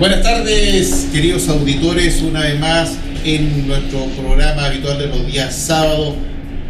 [0.00, 6.14] Buenas tardes, queridos auditores, una vez más en nuestro programa habitual de los días sábados.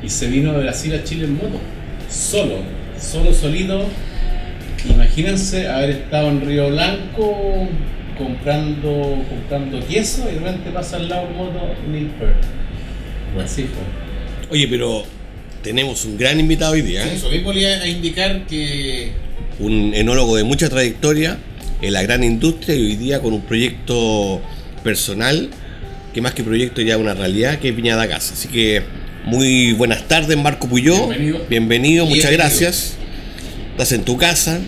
[0.04, 1.60] y se vino de Brasil a Chile en moto,
[2.10, 2.58] solo,
[3.00, 3.86] solo solito.
[4.90, 7.68] Imagínense haber estado en Río Blanco
[8.18, 11.60] comprando, comprando queso y de repente pasa al lado en moto
[11.90, 12.44] Neil Peart.
[13.34, 13.50] Bueno.
[13.50, 14.50] Así fue.
[14.52, 15.04] Oye, pero
[15.64, 17.14] tenemos un gran invitado hoy día, ¿eh?
[17.16, 19.14] Eso mismo le a indicar que
[19.60, 21.38] un enólogo de mucha trayectoria
[21.82, 24.42] en la gran industria y hoy día con un proyecto
[24.84, 25.50] personal
[26.14, 28.34] que más que proyecto ya es una realidad que es Viñada Casa.
[28.34, 28.84] Así que
[29.26, 31.46] muy buenas tardes Marco Puyó, Bienvenido.
[31.50, 32.44] bienvenido, muchas Bienvenido.
[32.50, 32.96] gracias.
[33.72, 34.60] Estás en tu casa,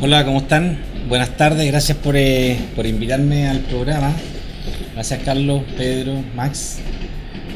[0.00, 0.78] Hola, ¿cómo están?
[1.08, 4.12] Buenas tardes, gracias por, eh, por invitarme al programa.
[4.94, 6.78] Gracias Carlos, Pedro, Max.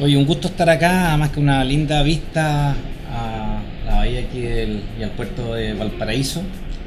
[0.01, 2.75] Oye, un gusto estar acá, además que una linda vista
[3.11, 6.41] a la bahía aquí del- y al puerto de Valparaíso.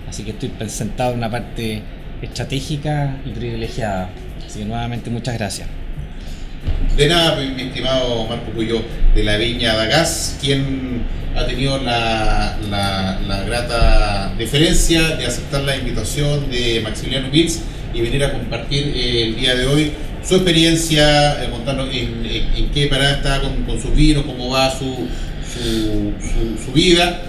[0.09, 1.83] Así que estoy sentado en una parte
[2.21, 4.10] estratégica y privilegiada.
[4.56, 5.68] Así nuevamente muchas gracias.
[6.96, 8.82] De nada, mi estimado Marco Cuyo
[9.14, 11.02] de la Viña Dagas, quien
[11.36, 17.60] ha tenido la, la- grata deferencia de aceptar la invitación de Maximiliano Mills
[17.92, 19.92] y venir a compartir eh, el día de hoy
[20.26, 21.50] su experiencia, eh,
[22.56, 24.86] en, qué parada está con, con sus vinos, cómo va su,
[25.52, 27.20] su- su vida.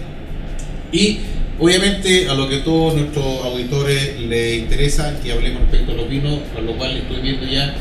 [0.93, 1.19] Y
[1.59, 6.39] obviamente a lo que todos nuestros auditores les interesa, que hablemos respecto a los vinos,
[6.53, 7.75] con lo cual estoy viendo ya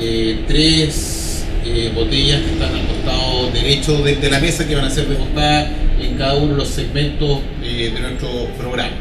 [0.00, 4.84] eh, tres eh, botellas que están al costado derecho de, de la mesa que van
[4.86, 5.68] a ser degustadas
[6.00, 8.92] en cada uno de los segmentos eh, de nuestro programa.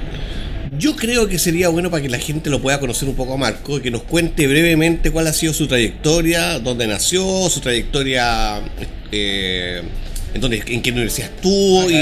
[0.78, 3.38] Yo creo que sería bueno para que la gente lo pueda conocer un poco a
[3.38, 8.61] Marco, que nos cuente brevemente cuál ha sido su trayectoria, dónde nació, su trayectoria,
[9.11, 9.81] eh,
[10.34, 11.94] en, dónde, en qué universidad estuvo, y-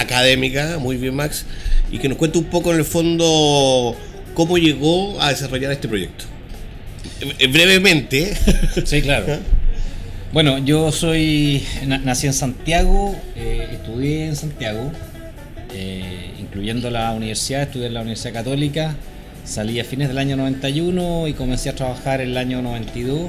[0.00, 0.78] Académica.
[0.78, 1.44] muy bien Max,
[1.90, 3.96] y que nos cuente un poco en el fondo
[4.34, 6.24] cómo llegó a desarrollar este proyecto.
[7.38, 8.34] Eh, Brevemente.
[8.84, 9.26] Sí, claro.
[10.32, 14.90] Bueno, yo soy na- nací en Santiago, eh, estudié en Santiago,
[15.72, 18.96] eh, incluyendo la universidad, estudié en la Universidad Católica,
[19.44, 23.28] salí a fines del año 91 y comencé a trabajar en el año 92.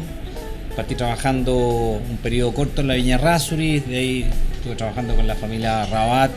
[0.76, 4.26] Partí trabajando un periodo corto en la Viña Rasuri, de ahí
[4.58, 6.32] estuve trabajando con la familia Rabat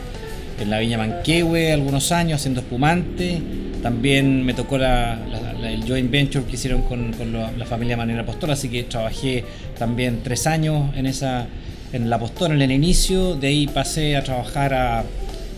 [0.59, 3.41] en la Viña Manquehue algunos años haciendo espumante.
[3.81, 5.17] También me tocó la-
[5.63, 9.43] el joint venture que hicieron con, con la, familia Manuel Apostol, así que trabajé
[9.77, 11.47] también tres años en esa
[11.91, 13.35] en la Apostol en el inicio.
[13.35, 15.03] De ahí pasé a trabajar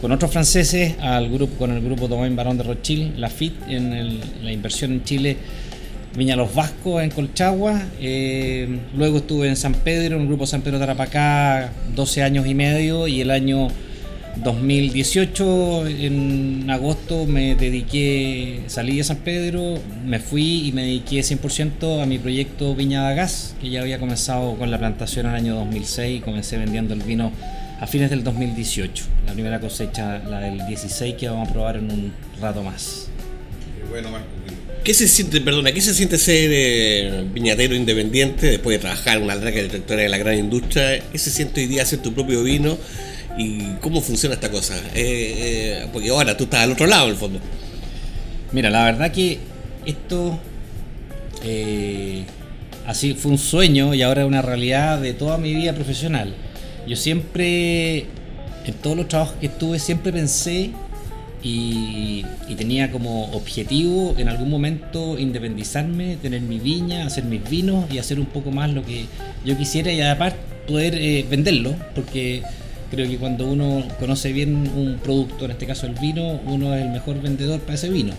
[0.02, 3.94] con otros franceses al grupo con el grupo Domaine Barón de Rothschild, la FIT, en
[3.94, 5.38] el- la inversión en Chile
[6.16, 7.82] Viña Los Vascos en Colchagua.
[8.02, 8.68] eh,
[8.98, 13.08] luego estuve en San Pedro, en el grupo San Pedro Tarapacá, 12 años y medio.
[13.08, 13.70] Y el año
[14.38, 22.02] 2018, en agosto, me dediqué, salí de San Pedro, me fui y me dediqué 100%
[22.02, 25.38] a mi proyecto Viña da Gas, que ya había comenzado con la plantación en el
[25.38, 27.32] año 2006 y comencé vendiendo el vino
[27.80, 29.06] a fines del 2018.
[29.26, 33.10] La primera cosecha, la del 16, que vamos a probar en un rato más.
[33.90, 34.10] Bueno.
[34.84, 39.24] ¿Qué se siente, perdona, qué se siente ser eh, viñatero independiente después de trabajar en
[39.24, 41.00] una larga trayectoria de la gran industria?
[41.12, 42.80] ¿Qué se siente hoy día hacer tu propio vino?
[43.38, 44.78] ¿Y cómo funciona esta cosa?
[44.78, 47.40] Eh, eh, porque ahora tú estás al otro lado, en el fondo.
[48.52, 49.40] Mira, la verdad que
[49.86, 50.38] esto
[51.44, 52.24] eh,
[52.86, 56.34] así fue un sueño y ahora es una realidad de toda mi vida profesional.
[56.88, 58.00] Yo siempre,
[58.66, 60.72] en todos los trabajos que estuve, siempre pensé
[61.42, 62.26] y,
[62.58, 68.20] tenía como objetivo en algún momento independizarme, tener mi viña, hacer mis vinos y hacer
[68.20, 69.06] un poco más lo que
[69.46, 70.34] yo quisiera y además
[70.68, 72.44] poder venderlo, porque
[72.92, 76.84] creo que cuando uno conoce bien un producto, en este caso el vino, uno es
[76.84, 78.14] el mejor vendedor para ese vino.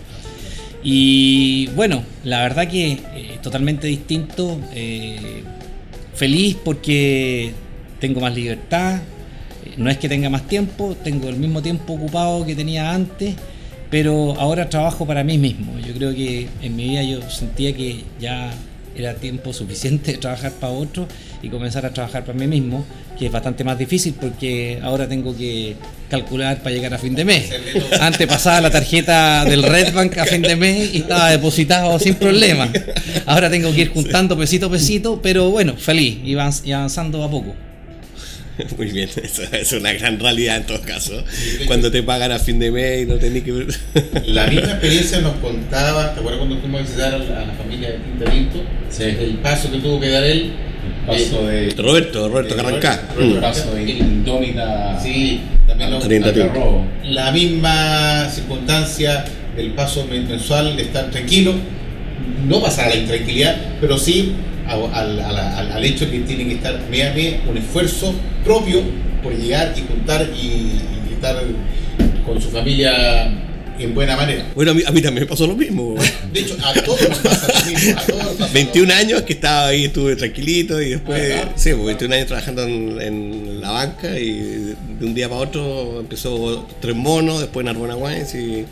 [0.83, 4.59] Y bueno, la verdad que eh, totalmente distinto.
[4.73, 5.43] eh,
[6.15, 7.51] feliz porque
[7.99, 8.97] tengo más libertad.
[9.65, 13.35] eh, No es que tenga más tiempo, tengo el mismo tiempo ocupado que tenía antes,
[13.89, 15.77] pero ahora trabajo para mí mismo.
[15.79, 18.53] Yo creo que en mi vida yo sentía que ya
[18.95, 21.07] era tiempo suficiente de trabajar para otro
[21.41, 22.85] y comenzar a trabajar para mí mismo,
[23.17, 25.75] que es bastante más difícil porque ahora tengo que
[26.09, 27.49] calcular para llegar a fin de mes.
[27.99, 32.69] Antes pasaba la tarjeta del Redbank a fin de mes y estaba depositado sin problema.
[33.25, 37.23] Ahora tengo que ir juntando pesito a pesito, pero bueno, feliz y avanz- y avanzando
[37.23, 37.55] a poco.
[38.77, 41.23] Muy bien, eso es una gran realidad en todo caso.
[41.65, 43.65] Cuando te pagan a fin de mes y no tenés que...
[44.27, 48.25] La misma experiencia nos contaba, ¿te acuerdas cuando fuimos a visitar a la, familia de
[48.25, 48.59] Tinta?
[48.89, 49.03] Sí.
[49.03, 50.53] El paso que tuvo que dar él.
[51.05, 51.69] Paso de.
[51.77, 53.01] Roberto, Roberto Carrancá.
[53.15, 54.99] Roberto El paso de Indómita.
[55.01, 55.99] Sí, también lo,
[57.03, 61.53] la misma circunstancia del paso men- mensual de estar tranquilo,
[62.47, 64.33] no pasar a la intranquilidad, pero sí
[64.67, 68.13] a- al, al- al hecho que tiene que estar mes a mes un esfuerzo
[68.45, 68.81] propio
[69.21, 71.35] por llegar y juntar y, y estar
[72.25, 73.29] con su familia
[73.79, 74.45] en buena manera.
[74.55, 75.95] Bueno, a mí, a mí también me pasó lo mismo.
[76.33, 77.99] De hecho, a todos nos pasa lo mismo.
[77.99, 81.71] A todos nos pasa lo 21 años que estaba ahí, estuve tranquilito y después, sí,
[81.73, 84.31] pues, 21 años trabajando en, en la banca y
[84.99, 88.65] de un día para otro empezó tres monos, después en Arbona Wines y,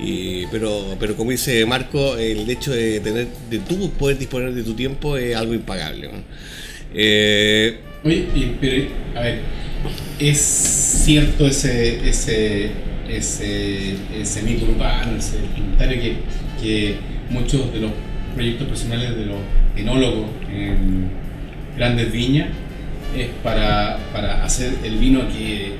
[0.00, 4.62] y- pero, pero como dice Marco, el hecho de tener, de tú poder disponer de
[4.62, 6.08] tu tiempo es algo impagable.
[6.08, 6.18] ¿no?
[6.94, 8.84] Eh, Oye, y- pero,
[9.16, 9.38] a ver,
[10.18, 10.38] ¿es
[11.04, 12.70] cierto ese, ese,
[13.16, 16.16] ese, ese mito urbano, ese comentario que,
[16.62, 16.96] que
[17.30, 17.90] muchos de los
[18.34, 19.36] proyectos personales de los
[19.76, 21.10] enólogos en
[21.76, 22.48] grandes viñas
[23.16, 25.72] es para, para hacer el vino que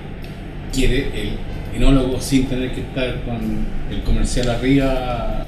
[0.73, 1.31] quiere el
[1.77, 5.47] enólogo sin tener que estar con el comercial arriba?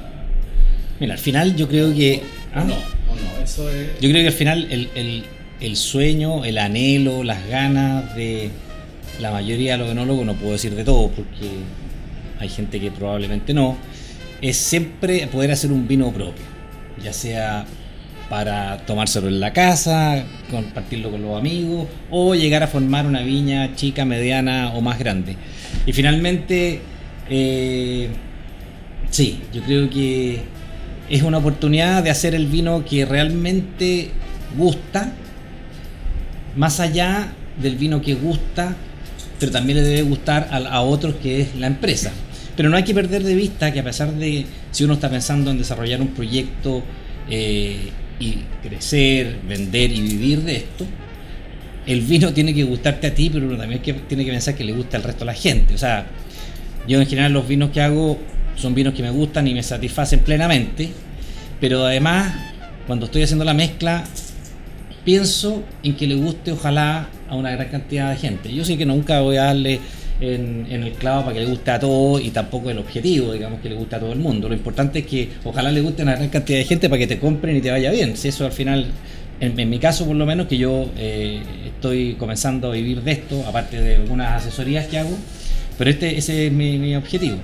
[1.00, 2.22] Mira, al final yo creo que...
[2.54, 2.74] ¿O no?
[2.74, 3.42] ¿O no?
[3.44, 4.00] Eso es...
[4.00, 5.24] Yo creo que al final el, el-
[5.60, 8.50] el sueño, el anhelo, las ganas de
[9.20, 11.50] la mayoría de los enólogos, no puedo decir de todo porque
[12.38, 13.76] hay gente que probablemente no,
[14.40, 16.44] es siempre poder hacer un vino propio,
[17.02, 17.64] ya sea
[18.28, 23.74] para tomárselo en la casa, compartirlo con los amigos o llegar a formar una viña
[23.74, 25.36] chica, mediana o más grande.
[25.86, 26.80] Y finalmente,
[27.28, 28.08] eh,
[29.10, 30.40] sí, yo creo que
[31.08, 34.10] es una oportunidad de hacer el vino que realmente
[34.56, 35.12] gusta,
[36.56, 38.74] más allá del vino que gusta,
[39.38, 42.12] pero también le debe gustar a, a otros que es la empresa.
[42.56, 45.50] Pero no hay que perder de vista que a pesar de si uno está pensando
[45.50, 46.82] en desarrollar un proyecto
[47.28, 50.86] eh, y crecer, vender y vivir de esto,
[51.86, 54.72] el vino tiene que gustarte a ti, pero uno también tiene que pensar que le
[54.72, 55.74] gusta al resto de la gente.
[55.74, 56.06] O sea,
[56.86, 58.18] yo en general los vinos que hago
[58.56, 60.90] son vinos que me gustan y me satisfacen plenamente,
[61.60, 62.34] pero además
[62.86, 64.04] cuando estoy haciendo la mezcla
[65.04, 68.52] pienso en que le guste ojalá a una gran cantidad de gente.
[68.52, 69.80] Yo sé que nunca voy a darle
[70.20, 73.60] en, en el clavo para que le guste a todos y tampoco el objetivo, digamos,
[73.60, 74.48] que le guste a todo el mundo.
[74.48, 77.06] Lo importante es que ojalá le guste a una gran cantidad de gente para que
[77.06, 78.16] te compren y te vaya bien.
[78.16, 78.86] Si eso al final,
[79.40, 83.44] en, mi caso por lo menos, que yo eh, estoy comenzando a vivir de esto,
[83.46, 85.16] aparte de algunas asesorías que hago,
[85.76, 87.36] pero este ese es mi, mi objetivo.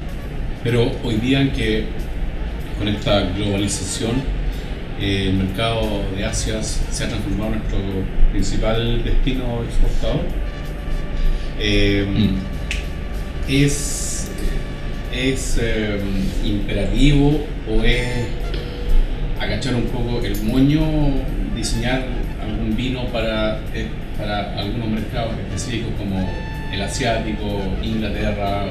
[0.62, 1.84] Pero hoy día que
[2.78, 4.39] con esta globalización
[5.00, 7.78] eh, el mercado de Asia se ha transformado en nuestro
[8.33, 10.25] principal destino exportador,
[11.59, 12.07] eh,
[13.49, 14.30] es,
[15.12, 16.00] es eh,
[16.45, 18.07] imperativo o es
[19.40, 20.80] agachar un poco el moño,
[21.57, 22.04] diseñar
[22.42, 26.28] algún vino para, eh, para algunos mercados específicos como
[26.73, 28.66] el asiático, Inglaterra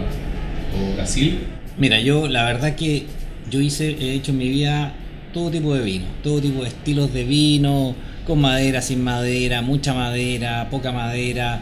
[0.75, 1.39] o Brasil?
[1.77, 3.05] Mira, yo la verdad que
[3.49, 4.93] yo hice, he hecho en mi vida
[5.33, 7.95] todo tipo de vino, todo tipo de estilos de vino,
[8.25, 11.61] con madera, sin madera, mucha madera, poca madera,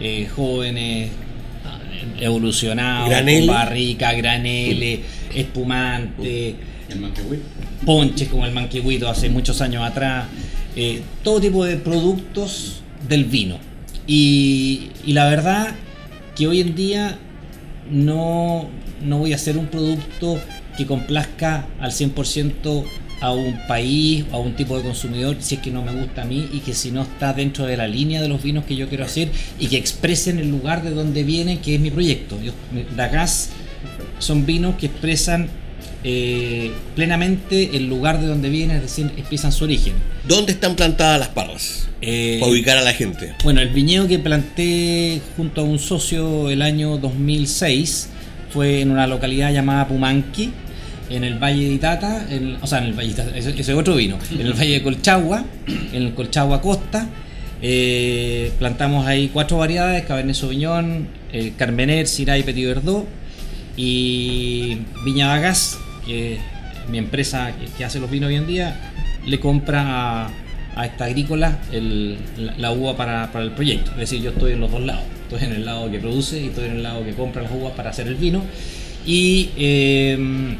[0.00, 1.10] eh, jóvenes,
[2.20, 3.46] evolucionados, Granele.
[3.46, 5.00] con barrica, granele,
[5.34, 6.54] espumante,
[6.88, 7.40] El manquehuit.
[7.84, 10.26] ponches como el manquehuito hace muchos años atrás,
[10.76, 13.58] eh, todo tipo de productos del vino.
[14.06, 15.74] Y, y la verdad
[16.36, 17.18] que hoy en día
[17.90, 18.68] no,
[19.02, 20.38] no voy a hacer un producto
[20.76, 22.84] que complazca al 100%
[23.20, 26.22] a un país o a un tipo de consumidor si es que no me gusta
[26.22, 28.76] a mí y que si no está dentro de la línea de los vinos que
[28.76, 32.38] yo quiero hacer y que expresen el lugar de donde viene, que es mi proyecto.
[32.42, 32.52] Yo,
[32.94, 33.50] Dagas
[34.18, 35.48] son vinos que expresan
[36.04, 39.94] eh, plenamente el lugar de donde viene, es decir, expresan su origen.
[40.28, 41.88] ¿Dónde están plantadas las parras?
[42.02, 43.34] Eh, Para ubicar a la gente.
[43.42, 48.10] bueno, el viñedo que planté junto a un socio el año 2006
[48.52, 50.52] fue en una localidad llamada Pumanqui,
[51.10, 52.26] en el Valle de Itata,
[52.60, 54.74] o sea, en el Valle de Itata, ese, ese es otro vino, en el Valle
[54.74, 55.44] de Colchagua,
[55.92, 57.08] en el Colchagua Costa.
[57.62, 63.06] Eh, plantamos ahí cuatro variedades, Cabernet Sauvignon, eh, Carmener, Syrah y Petit Verdot
[63.76, 66.38] y Viña Dagas, que
[66.90, 68.92] mi empresa que, hace los vinos hoy en día,
[69.26, 70.26] le compra
[70.76, 71.58] a, esta agrícola
[72.58, 73.92] la uva para, para el proyecto.
[73.92, 75.04] Es decir, yo estoy en los dos lados.
[75.22, 77.72] Estoy en el lado que produce y estoy en el lado que compra las uvas
[77.72, 78.42] para hacer el vino.
[79.06, 80.56] Y eh,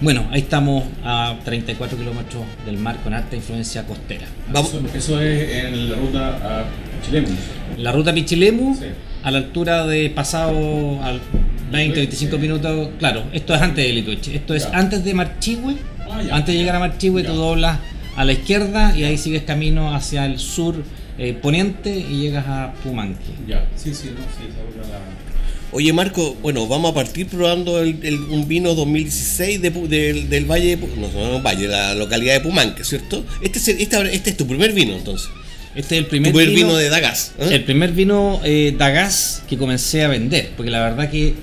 [0.00, 4.26] bueno, ahí estamos a 34 kilómetros del mar con alta influencia costera.
[4.52, 6.64] Vamos- Eso, eso es en la ruta a
[7.04, 7.28] Chilemu.
[7.78, 8.84] La ruta Pichilemu, Sí.
[9.22, 11.20] a la altura de pasado al
[11.72, 14.78] 20-25 minutos, claro, esto es antes de Litueche, esto es Ya.
[14.78, 17.78] antes de Marchihue, Ah, antes de llegar a Marchihue tú doblas
[18.14, 20.76] a la izquierda y ahí sigues camino hacia el sur
[21.18, 23.20] eh, poniente y llegas a Pumanque.
[23.48, 24.98] Ya, sí, sí, no, sí, esa la.
[25.76, 30.28] Oye Marco, bueno, vamos a partir probando el, el- un vino 2016 de Pu- del,
[30.30, 33.24] del Valle de no, no, no, Valle, la localidad de Pumanque, ¿cierto?
[33.42, 35.28] Este es, esta- este es tu primer vino entonces.
[35.74, 37.32] Este es el Tu primer, primer vino, de Dagas.
[37.40, 37.48] ¿eh?
[37.50, 41.34] El primer vino eh, Dagas que comencé a vender, porque la verdad que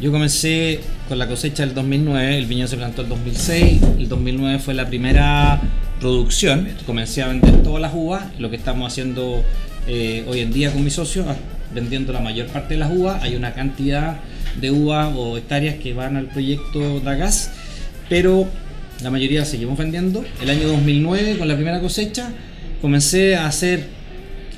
[0.00, 4.58] yo comencé con la cosecha del 2009, el viñedo se plantó el 2006, el 2009
[4.58, 5.62] fue la primera
[6.00, 9.44] producción, comencé a vender todas las uvas, lo que estamos haciendo
[9.86, 11.24] eh, hoy en día con mis socios,
[11.76, 14.16] vendiendo la mayor parte de las uvas, hay una cantidad
[14.60, 17.52] de uvas o hectáreas que van al proyecto Dagas,
[18.08, 18.48] pero
[19.02, 20.24] la mayoría seguimos vendiendo.
[20.42, 22.32] El año 2009, con la primera cosecha,
[22.80, 23.84] comencé a hacer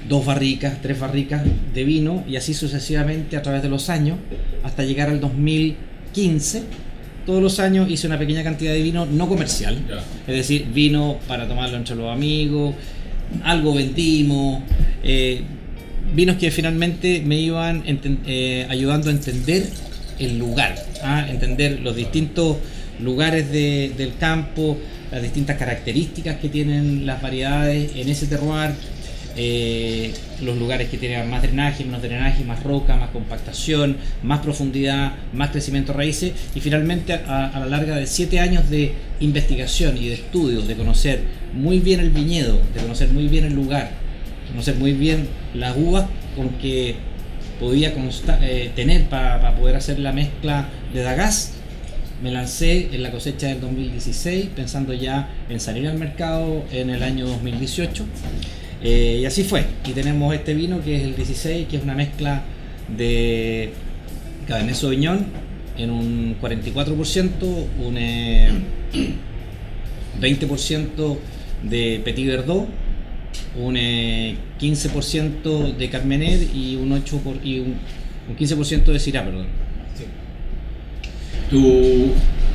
[0.08, 1.42] dos barricas, tres barricas
[1.75, 4.16] de vino y así sucesivamente a través de los años
[4.62, 6.62] hasta llegar al 2015.
[7.26, 9.76] Todos los años hice una pequeña cantidad de vino no comercial,
[10.26, 12.75] es decir, vino para tomarlo entre los amigos,
[13.44, 14.62] algo vendimos,
[15.02, 15.42] eh,
[16.15, 17.83] vinos que finalmente me iban
[18.27, 19.69] eh, ayudando a entender
[20.19, 22.57] el lugar, a entender los distintos
[23.00, 24.77] lugares de- del campo,
[25.12, 28.71] las distintas características que tienen las variedades en ese terroir,
[29.37, 30.12] eh,
[30.43, 35.50] los lugares que tienen más drenaje, menos drenaje, más roca, más compactación, más profundidad, más
[35.50, 40.09] crecimiento de raíces y finalmente a, a la larga de siete años de investigación y
[40.09, 41.21] de estudios, de conocer
[41.55, 43.93] muy bien el viñedo, de conocer muy bien el lugar,
[44.50, 46.97] conocer muy bien las uvas con que
[47.61, 51.55] podía consta- eh, tener para poder hacer la mezcla de Dagas.
[52.23, 57.02] Me lancé en la cosecha del 2016 pensando ya en salir al mercado en el
[57.02, 58.05] año 2018.
[58.83, 59.64] Eh, y así fue.
[59.87, 62.43] Y tenemos este vino que es el 16, que es una mezcla
[62.97, 63.71] de
[64.47, 65.26] Cabernet Sauvignon
[65.76, 68.49] en un 44%, un eh,
[70.21, 71.17] 20%
[71.62, 72.67] de Petit Verdot,
[73.57, 77.75] un eh, 15% de Carmener y un 8 por- y un,
[78.28, 79.47] un 15% de Syrah, perdón.
[81.50, 82.12] Tu,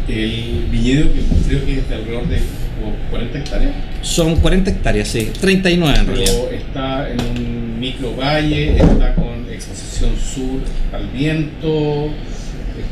[0.08, 3.72] el viñedo que creo que es de alrededor de como 40 hectáreas,
[4.02, 6.32] Son 40 hectáreas, sí, 39 en realidad.
[6.50, 10.60] pero está en un micro valle, está con exposición sur
[10.94, 12.10] al viento,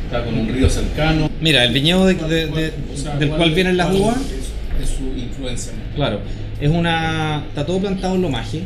[0.05, 1.29] está con un río cercano.
[1.39, 4.83] Mira, el viñedo de- de- de- O sea, del cual vienen las cuál uvas, Es,
[4.89, 5.73] es su influencia.
[5.95, 6.21] claro,
[6.61, 7.43] es una.
[7.49, 8.61] Está todo plantado en lomaje.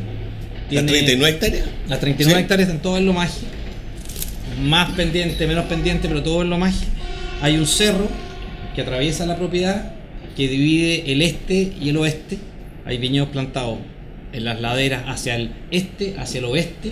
[0.70, 1.66] ¿Las 39 hectáreas?
[1.88, 2.44] Las 39 Sí.
[2.44, 3.40] hectáreas están todas en lomaje.
[4.64, 6.86] Más pendiente, menos pendiente, pero todo en lomaje.
[7.42, 8.08] Hay un cerro
[8.76, 9.92] que atraviesa la propiedad
[10.36, 12.38] que divide el este y el oeste.
[12.86, 13.80] Hay viñedos plantados
[14.34, 16.92] en las laderas hacia el este, hacia el oeste.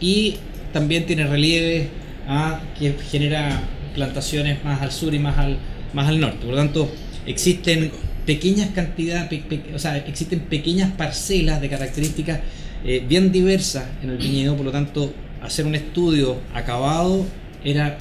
[0.00, 0.36] Y
[0.72, 1.88] también tiene relieve
[2.28, 3.60] ah, que genera
[3.94, 5.58] plantaciones más al sur y más al,
[5.92, 6.38] más al norte.
[6.40, 6.90] Por lo tanto,
[7.26, 7.90] existen
[8.30, 9.42] pequeñas cantidades,
[9.74, 12.38] o sea, existen pequeñas parcelas de características
[12.84, 17.26] eh, bien diversas en el viñedo, por lo tanto, hacer un estudio acabado
[17.64, 17.98] era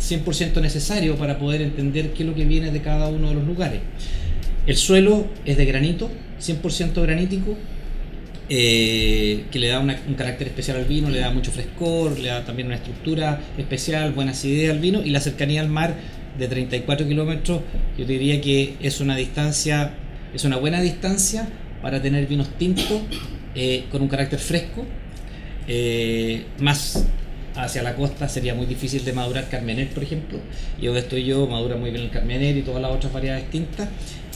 [0.00, 3.44] 100% necesario para poder entender qué es lo que viene de cada uno de los
[3.44, 3.80] lugares.
[4.64, 6.08] El suelo es de granito,
[6.40, 7.56] 100% granítico,
[8.48, 12.44] eh, que le da un carácter especial al vino, le da mucho frescor, le da
[12.44, 15.96] también una estructura especial, buena acidez al vino y la cercanía al mar
[16.38, 17.60] de 34 kilómetros,
[17.96, 19.92] yo diría que es una distancia,
[20.32, 21.48] es una buena distancia
[21.82, 23.02] para tener vinos tintos
[23.54, 24.84] eh, con un carácter fresco.
[25.66, 27.04] Eh, más
[27.54, 30.38] hacia la costa sería muy difícil de madurar Carmener, por ejemplo,
[30.80, 33.88] y donde estoy yo madura muy bien el Carmener y todas las otras variedades tintas.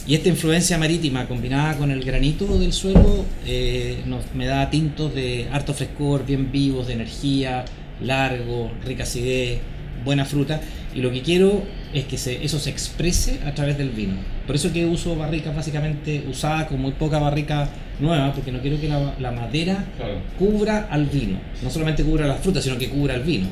[0.05, 5.15] Y esta influencia marítima combinada con el granito del suelo eh, nos, me da tintos
[5.15, 7.63] de harto frescor, bien vivos, de energía,
[8.01, 9.61] largo, rica acidez,
[10.03, 10.61] buena fruta.
[10.95, 14.13] Y lo que quiero es que se- eso se exprese a través del vino.
[14.45, 17.69] Por eso que uso barricas básicamente usadas con muy poca barrica
[17.99, 20.15] nueva, porque no quiero que la, la madera Claro.
[20.37, 21.37] cubra al vino.
[21.61, 23.47] No solamente cubra la fruta, sino que cubra al vino.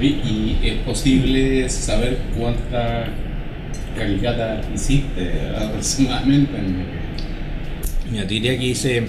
[0.00, 3.06] Y, y es posible saber cuánta
[3.96, 6.52] calicata hiciste aproximadamente.
[8.10, 9.06] Mira, te diría que hice.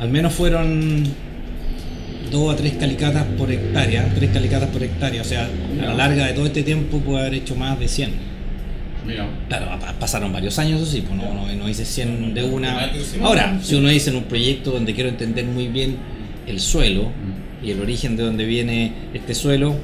[0.00, 1.04] Al menos fueron
[2.32, 5.48] dos a tres calicatas por hectárea, tres calicatas por hectárea, o sea,
[5.80, 8.10] a la larga de todo este tiempo puedo haber hecho más de 100.
[9.06, 12.42] Mira, Claro, pa- pasaron varios años, eso sí, pues no, no, no hice 100 de
[12.44, 12.90] una.
[13.22, 15.96] Ahora, si uno dice en un proyecto donde quiero entender muy bien
[16.46, 17.10] el suelo
[17.62, 19.74] y el origen de donde viene este suelo,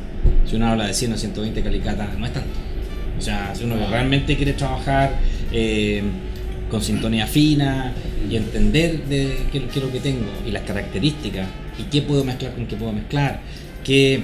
[0.48, 2.48] si uno habla de 100 o 120 calicatas, no es tanto.
[3.18, 5.16] O sea, si uno realmente quiere trabajar
[5.52, 6.02] eh,
[6.70, 7.92] con sintonía fina
[8.30, 11.46] y entender de qué, qué es lo que tengo y las características
[11.78, 13.40] y qué puedo mezclar con qué puedo mezclar,
[13.84, 14.22] qué,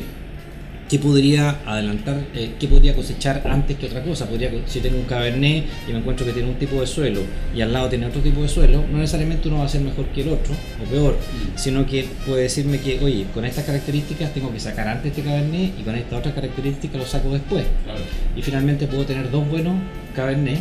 [0.88, 4.28] qué podría adelantar, eh, qué podría cosechar antes que otra cosa.
[4.28, 7.20] Podría, si tengo un cabernet y me encuentro que tiene un tipo de suelo
[7.54, 10.06] y al lado tiene otro tipo de suelo, no necesariamente uno va a ser mejor
[10.06, 11.16] que el otro o peor,
[11.56, 15.73] sino que puede decirme que, oye, con estas características tengo que sacar antes este cabernet
[15.78, 17.64] y con estas otras características lo saco después.
[17.84, 18.00] claro.
[18.36, 19.75] Y finalmente puedo tener dos buenos
[20.14, 20.58] cabernet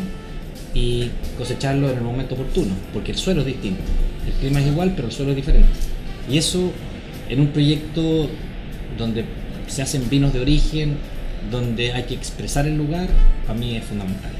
[0.73, 3.81] y cosecharlo en el momento oportuno, porque el suelo es distinto.
[4.25, 5.69] El clima es igual, pero el suelo es diferente.
[6.29, 6.71] Y eso
[7.29, 8.29] en un proyecto
[8.97, 9.25] donde
[9.67, 10.97] se hacen vinos de origen,
[11.51, 13.07] donde hay que expresar el lugar,
[13.45, 14.31] para mí es fundamental.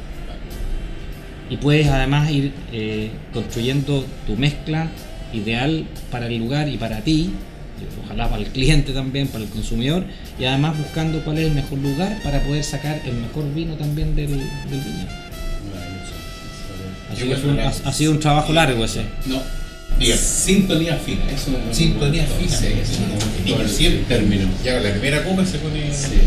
[1.49, 4.89] Y puedes además ir eh, construyendo tu mezcla
[5.33, 7.31] ideal para el lugar y para ti,
[8.05, 10.05] ojalá para el cliente también, para el consumidor,
[10.39, 14.15] y además buscando cuál es el mejor lugar para poder sacar el mejor vino también
[14.15, 15.09] del, del viñedo.
[17.11, 19.01] Así que fue un- ha, ha sido un trabajo largo ese.
[19.27, 19.41] No.
[19.99, 20.17] Diga.
[20.17, 22.58] Sintonía fina, eso es Sintonía fina.
[22.58, 24.47] Sí, eso es término.
[24.63, 26.19] Ya la primera copa se pone Sí.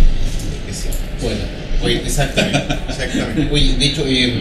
[0.68, 0.94] especial.
[1.22, 1.40] Bueno,
[1.83, 3.48] Oye, exactamente, exactamente.
[3.52, 4.35] Oye, de hecho, eh,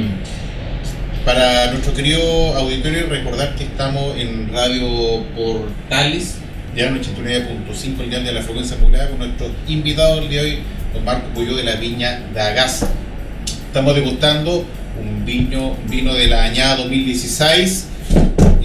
[1.25, 2.21] para nuestro querido
[2.55, 6.35] auditorio, recordar que estamos en Radio Portales,
[6.75, 10.51] ya en 89.5, el día de la frecuencia modulada, con nuestro invitado el día de
[10.51, 10.59] hoy,
[10.93, 12.85] don Marco Puyo de la Viña Dagas.
[13.67, 14.65] Estamos degustando
[15.01, 17.87] un vino, vino de la añada 2016,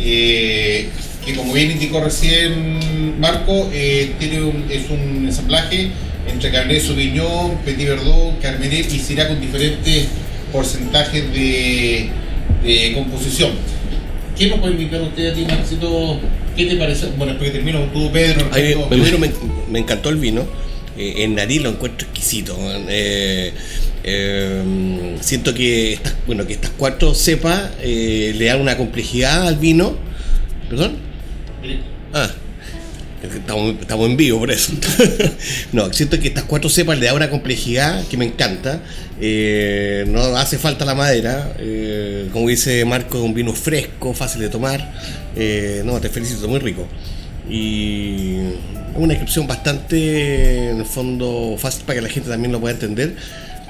[0.02, 0.88] eh,
[1.24, 5.90] que como bien indicó recién Marco, eh, tiene un, es un ensamblaje
[6.28, 10.06] entre Cabernet Sauvignon, Petit Verdot, Carmenet y Syrah con diferentes
[10.52, 12.08] porcentajes de,
[12.64, 13.50] de composición.
[14.38, 16.18] ¿Qué nos puede indicar usted a ti, Marcito?
[16.56, 17.06] ¿Qué te parece?
[17.16, 18.48] Bueno, después que termino tú, Pedro.
[18.96, 19.30] Vino- me-
[19.70, 20.46] me encantó el vino.
[21.00, 22.54] Eh, en nariz lo encuentro exquisito.
[22.88, 23.52] Eh,
[24.04, 29.96] eh, siento que estas, bueno, que estas cuatro cepas le dan una complejidad al vino.
[30.68, 30.98] ¿Perdón?
[32.12, 32.30] Ah,
[33.22, 34.72] estamos, en vivo por eso.
[35.72, 38.82] no, siento que estas cuatro cepas le dan una complejidad que me encanta.
[40.06, 41.56] No hace falta la madera.
[42.30, 44.92] como dice Marco, es un vino fresco, fácil de tomar.
[45.84, 46.86] No, te felicito, muy rico.
[47.50, 48.36] Y
[48.94, 53.16] una descripción bastante, en el fondo, fácil para que la gente también lo pueda entender.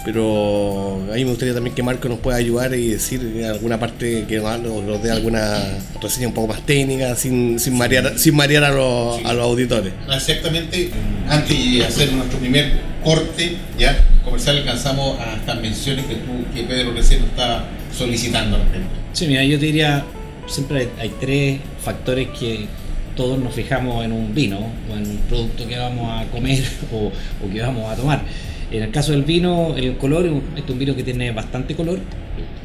[0.05, 4.25] Pero a mí me gustaría también que Marco nos pueda ayudar y decir alguna parte
[4.27, 5.63] que nos, nos dé alguna
[6.01, 9.93] reseña un poco más técnica, sin, sin marear, sin marear a, los, a los auditores.
[10.11, 10.91] Exactamente,
[11.29, 12.73] antes de hacer nuestro primer
[13.05, 17.67] corte ya comercial alcanzamos a estas menciones que tú, que Pedro recién nos está
[17.97, 18.59] solicitando.
[19.13, 20.05] Sí, mira, yo te diría,
[20.47, 22.67] siempre hay, hay tres factores que
[23.21, 24.57] todos nos fijamos en un vino
[24.91, 28.23] o en un producto que vamos a comer o, que vamos a tomar.
[28.73, 30.25] En el caso del vino, el color,
[30.57, 31.99] este es un vino que tiene bastante color.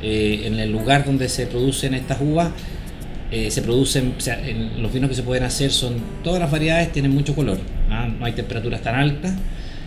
[0.02, 2.52] Eh, en el lugar donde se producen estas uvas,
[3.32, 4.40] eh, se producen, o sea,
[4.78, 7.58] los vinos que se pueden hacer son, todas las variedades tienen mucho color,
[7.90, 8.08] ¿ah?
[8.08, 9.34] no hay temperaturas tan altas,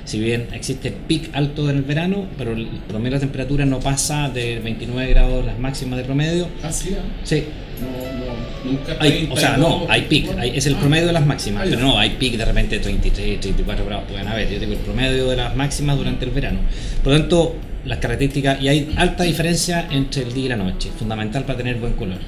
[0.09, 3.79] si bien existe pic alto en el verano, pero el promedio de la temperatura no
[3.79, 6.49] pasa de 29 grados las máximas de promedio.
[6.63, 7.03] Ah, sí, ah.
[7.25, 7.45] Sí,
[7.81, 7.89] No,
[8.25, 8.97] no, nunca.
[9.01, 9.91] hay, o sea, no, 32.
[9.91, 12.45] hay pic, hay- es el promedio de las máximas, Ah, pero no, hay pic de
[12.47, 16.31] repente 33, 34 grados pueden haber, yo digo el promedio de las máximas durante el
[16.31, 16.61] verano.
[17.05, 20.89] Por lo tanto, las características, y hay alta diferencia entre el día y la noche,
[20.99, 22.19] fundamental para tener buen color.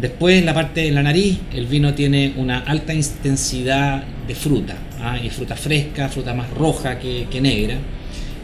[0.00, 4.76] Después, en la parte de la nariz, el vino tiene una alta intensidad de fruta,
[5.00, 5.18] ¿ah?
[5.30, 7.76] fruta fresca, fruta más roja que, que negra,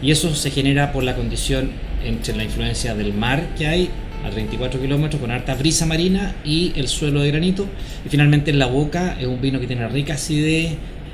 [0.03, 1.71] y eso se genera por la condición
[2.05, 3.91] entre la influencia del mar que hay
[4.25, 7.67] a 34 kilómetros con harta brisa marina y el suelo de granito.
[8.05, 10.73] Y finalmente en la boca es un vino que tiene rica acidez,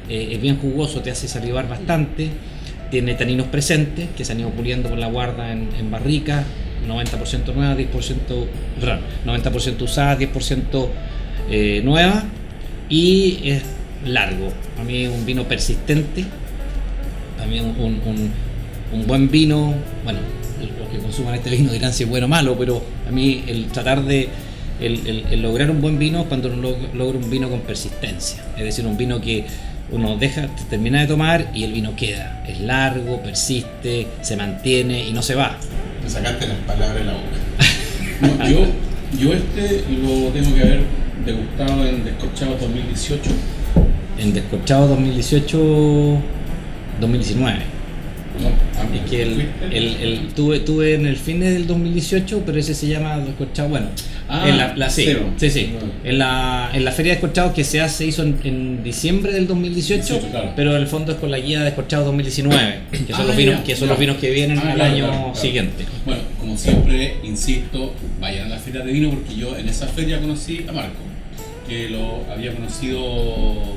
[0.08, 2.30] eh, es bien jugoso, te hace salivar bastante,
[2.90, 6.44] tiene taninos presentes que se han ido puliendo por la guarda en, en barrica,
[6.88, 7.86] 90% nueva, 10%,
[8.80, 10.88] perdón, 90% usada, 10%
[11.50, 12.24] eh, nueva
[12.88, 13.62] y es
[14.04, 14.52] largo.
[14.78, 16.24] A mí es un vino persistente,
[17.38, 18.30] también un, un-
[18.92, 19.72] un buen vino,
[20.04, 20.18] bueno,
[20.78, 23.66] los que consuman este vino dirán si es bueno o malo, pero a mí el
[23.66, 24.28] tratar de
[24.80, 28.64] el, lograr un buen vino es cuando uno log- logra un vino con persistencia, es
[28.64, 29.44] decir, un vino que
[29.92, 35.12] uno deja, termina de tomar y el vino queda, es largo, persiste, se mantiene y
[35.12, 35.56] no se va.
[36.02, 38.48] Me sacaste las palabras de la boca.
[38.48, 38.66] Yo,
[39.18, 40.80] yo este lo tengo que haber
[41.26, 43.30] degustado en Descorchado 2018.
[44.20, 46.18] En Descorchado 2018,
[47.00, 47.58] 2019.
[48.40, 52.58] No, ah, Es que el, el, el- tuve, tuve en el fin del 2018, pero
[52.58, 53.86] ese se llama Descorchado, bueno,
[54.28, 55.22] Ah, en la, la- sí, cero.
[55.36, 55.72] sí, sí.
[55.72, 56.08] No.
[56.08, 59.46] En la, en la feria de Descorchado que se hace, hizo en, en diciembre del
[59.48, 60.52] 2018, 18, claro.
[60.54, 62.74] pero en el fondo es con la guía de Descorchado 2019,
[63.06, 63.92] que son, Ah, los, vinos, ya, que, son ya.
[63.92, 65.34] los vinos que vienen Ah, al claro, año claro.
[65.34, 65.84] siguiente.
[66.06, 70.20] Bueno, como siempre, insisto, vayan a la feria de vino porque yo en esa feria
[70.20, 71.00] conocí a Marco,
[71.68, 73.76] que lo había conocido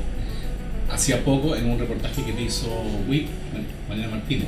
[0.91, 2.67] hacía poco en un reportaje que te hizo
[3.07, 3.27] WIC,
[3.89, 4.47] Mariana Martínez.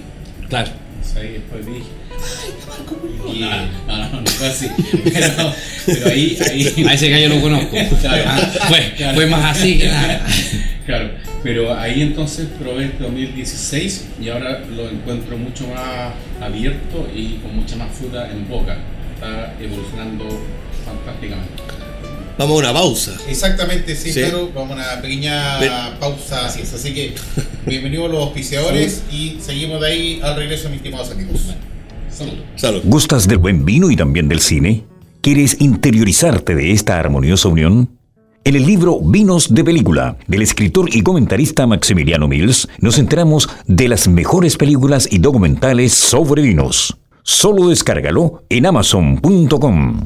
[0.50, 0.72] Claro.
[0.96, 3.40] Entonces ahí después dije, ¡ay, Marco Puyol!
[3.40, 4.68] No, no, no, no fue así.
[5.04, 5.54] Pero,
[5.86, 6.86] pero ahí, ahí.
[6.88, 7.76] A ese gallo lo conozco.
[8.02, 8.24] Claro.
[8.28, 9.16] Ah, fue, Claro.
[9.16, 10.26] fue más así que nada.
[10.86, 11.10] Claro,
[11.44, 17.56] pero ahí entonces probé este 2016 y ahora lo encuentro mucho más abierto y con
[17.56, 18.78] mucha más fruta en boca.
[19.16, 20.26] Está evolucionando
[20.86, 21.64] fantásticamente.
[22.38, 23.14] Vamos a una pausa.
[23.30, 24.20] Exactamente, sí, Sí.
[24.20, 24.50] claro.
[24.54, 25.72] Vamos a una pequeña Ven.
[26.00, 26.46] pausa.
[26.48, 26.74] Así, es.
[26.74, 27.16] así que
[27.66, 31.42] bienvenidos los auspiciadores y seguimos de ahí al regreso, mis estimados amigos.
[32.12, 32.34] Salud.
[32.56, 32.82] Salud.
[32.84, 34.84] ¿Gustas del buen vino y también del cine?
[35.22, 37.90] ¿Quieres interiorizarte de esta armoniosa unión?
[38.44, 43.88] En el libro Vinos de Película, del escritor y comentarista Maximiliano Mills, nos enteramos de
[43.88, 46.96] las mejores películas y documentales sobre vinos.
[47.24, 50.06] Solo descárgalo en amazon.com.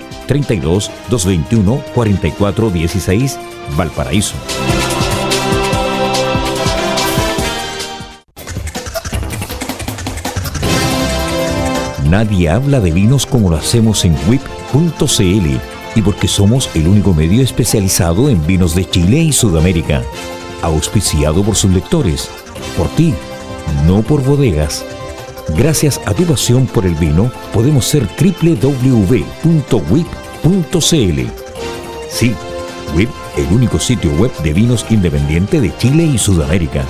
[0.31, 3.37] 32 221 44 16,
[3.75, 4.35] Valparaíso.
[12.09, 15.59] Nadie habla de vinos como lo hacemos en WIP.cl
[15.95, 20.01] y porque somos el único medio especializado en vinos de Chile y Sudamérica.
[20.61, 22.29] Auspiciado por sus lectores,
[22.77, 23.13] por ti,
[23.85, 24.85] no por bodegas.
[25.57, 30.20] Gracias a tu pasión por el vino, podemos ser www.wip.cl.
[32.09, 32.33] Sí,
[32.95, 36.83] WIP, el único sitio web de vinos independiente de Chile y Sudamérica.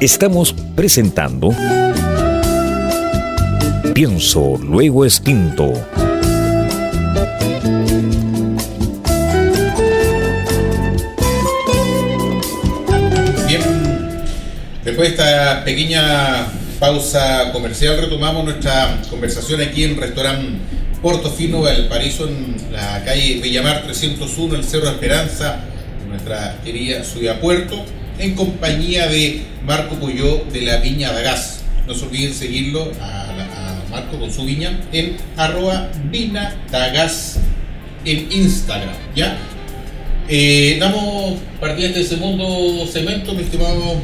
[0.00, 1.50] Estamos presentando
[3.94, 5.72] Pienso, luego extinto.
[13.46, 13.62] Bien,
[14.84, 16.46] después de esta pequeña
[16.80, 20.58] pausa comercial retomamos nuestra conversación aquí en restaurante
[21.02, 25.60] Portofino Valparaíso en la calle Villamar 301, el Cerro Esperanza,
[26.02, 27.84] en nuestra querida ciudad Puerto,
[28.18, 31.60] en compañía de Marco Puyó de la Viña Dagas.
[31.86, 33.26] No se olviden seguirlo a,
[33.90, 35.90] Marco con su viña en arroba
[38.04, 39.36] en Instagram, ¿ya?
[40.28, 44.00] Eh, damos partida a este segundo segmento, mi estimado.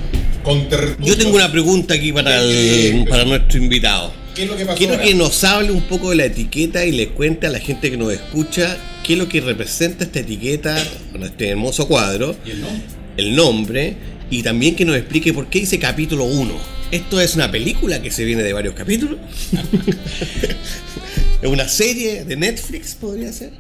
[1.00, 4.12] Yo tengo una pregunta aquí para, el- para nuestro invitado.
[4.34, 4.76] ¿Qué es lo que pasó?
[4.78, 5.04] Quiero ahora?
[5.04, 7.96] que nos hable un poco de la etiqueta y le cuente a la gente que
[7.96, 10.76] nos escucha qué es lo que representa esta etiqueta,
[11.10, 12.82] bueno, este hermoso cuadro, ¿Y el nombre?
[13.16, 13.96] el nombre,
[14.30, 16.54] y también que nos explique por qué dice capítulo 1.
[16.92, 19.18] ¿Esto es una película que se viene de varios capítulos?
[21.42, 23.52] ¿Es una serie de Netflix, podría ser?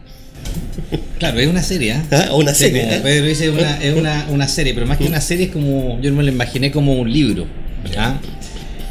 [1.18, 1.92] Claro, es una serie.
[1.92, 2.04] ¿ah?
[2.10, 3.00] Ah, una Sí, serie, como ¿eh?
[3.02, 5.98] Pedro dice, es una, es una, una serie, pero más que una serie es como,
[6.00, 7.46] yo me lo imaginé como un libro,
[7.96, 8.18] ¿ah?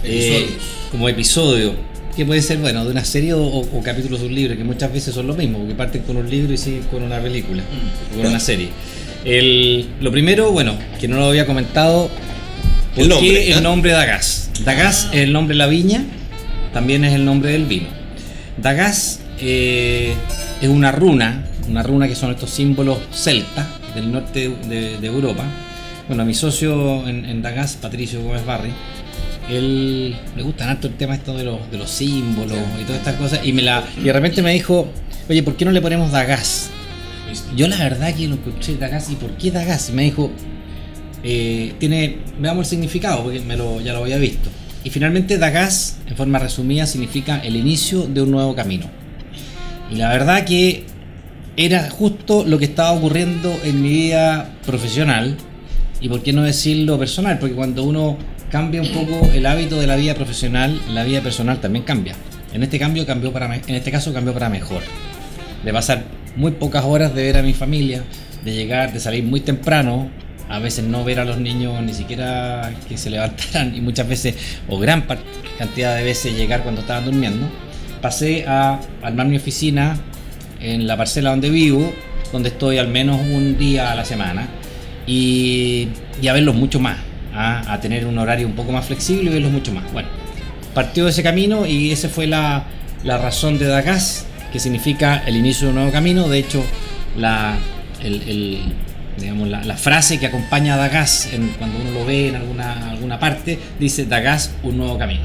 [0.04, 0.48] Eh,
[0.92, 1.76] como episodio,
[2.16, 4.92] que puede ser, bueno, de una serie o, o capítulos de un libro, que muchas
[4.92, 7.64] veces son lo mismo, porque parten con un libro y siguen con una película,
[8.14, 8.70] o con una serie.
[9.24, 12.10] El, lo primero, bueno, que no lo había comentado,
[12.96, 14.50] ¿por El nombre, qué el nombre Dagas?
[14.64, 16.04] Dagas es el nombre de la viña,
[16.74, 17.88] también es el nombre del vino.
[18.62, 20.14] Dagas eh,
[20.62, 25.44] es una runa, una runa que son estos símbolos celtas del norte de, de Europa.
[26.08, 28.72] Bueno, a mi socio en, en Dagas, Patricio Gómez Barri,
[29.50, 33.16] él le gusta harto el tema esto de los, de los símbolos y todas estas
[33.16, 33.40] cosas.
[33.44, 34.88] Y, me la, y de repente me dijo,
[35.30, 36.70] oye, ¿por qué no le ponemos Dagas?
[37.56, 39.90] Yo la verdad que lo escuché Dagas, ¿y por qué Dagas?
[39.90, 40.32] Y me dijo,
[41.24, 44.50] eh, tiene, veamos el significado, porque me lo, ya lo había visto.
[44.84, 48.90] Y finalmente Dagas, en forma resumida, significa el inicio de un nuevo camino.
[49.96, 50.84] La verdad que
[51.56, 55.38] era justo lo que estaba ocurriendo en mi vida profesional
[56.02, 58.18] y por qué no decirlo personal, porque cuando uno
[58.52, 62.14] cambia un poco el hábito de la vida profesional, la vida personal también cambia.
[62.54, 64.82] En este cambio cambió para en este caso cambió para mejor.
[65.64, 66.04] De pasar
[66.36, 68.04] muy pocas horas de ver a mi familia,
[68.44, 70.10] de llegar, de salir muy temprano,
[70.50, 74.36] a veces no ver a los niños ni siquiera que se levantaran y muchas veces
[74.68, 75.06] o gran
[75.58, 77.48] cantidad de veces llegar cuando estaban durmiendo.
[78.02, 79.98] Pasé a armar mi oficina
[80.60, 81.94] en la parcela donde vivo,
[82.32, 84.48] donde estoy al menos un día a la semana,
[85.08, 85.88] y,
[86.22, 86.98] y a verlos mucho más,
[87.34, 89.92] a, a tener un horario un poco más flexible y verlos mucho más.
[89.92, 90.08] Bueno,
[90.74, 92.66] partió de ese camino y esa fue la,
[93.04, 96.28] la razón de Dagas, que significa el inicio de un nuevo camino.
[96.30, 96.64] De hecho,
[97.18, 97.56] la,
[98.04, 98.62] el-
[99.20, 103.58] digamos, la, frase que acompaña a Dagas cuando uno lo ve en alguna, alguna parte
[103.80, 105.22] dice Dagas, un nuevo camino.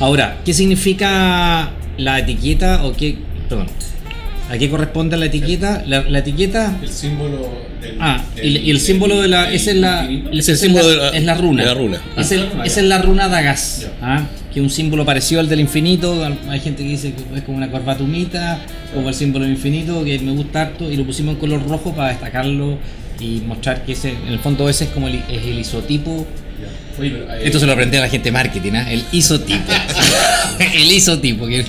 [0.00, 3.16] Ahora, ¿qué significa la etiqueta o qué,
[3.48, 3.66] perdón,
[4.50, 5.84] a qué corresponde la etiqueta?
[5.86, 7.50] La, la etiqueta El símbolo
[7.82, 7.96] del.
[8.00, 9.44] Ah, del- y, y el símbolo de la.
[9.44, 10.08] del Esa es la.
[10.32, 11.62] Es el símbolo de la- es la runa.
[11.62, 12.00] de la runa.
[12.16, 13.80] Es Ah, el- la runa, esa es la runa Dagas.
[13.82, 13.92] Ya.
[14.00, 16.26] ah, Que es un símbolo parecido al del infinito.
[16.48, 18.58] Hay gente que dice que es como una corbatumita,
[18.94, 20.90] como el símbolo del infinito, que me gusta harto.
[20.90, 22.78] Y lo pusimos en color rojo para destacarlo
[23.20, 26.26] y mostrar que ese, en el fondo ese es como el, es el isotipo.
[27.08, 27.16] Ya.
[27.16, 28.90] Oye, pero, eh, Esto se lo aprendí a la gente de marketing, ¿ah?
[28.90, 29.72] el isotipo.
[30.74, 31.46] el isotipo.
[31.46, 31.64] Que,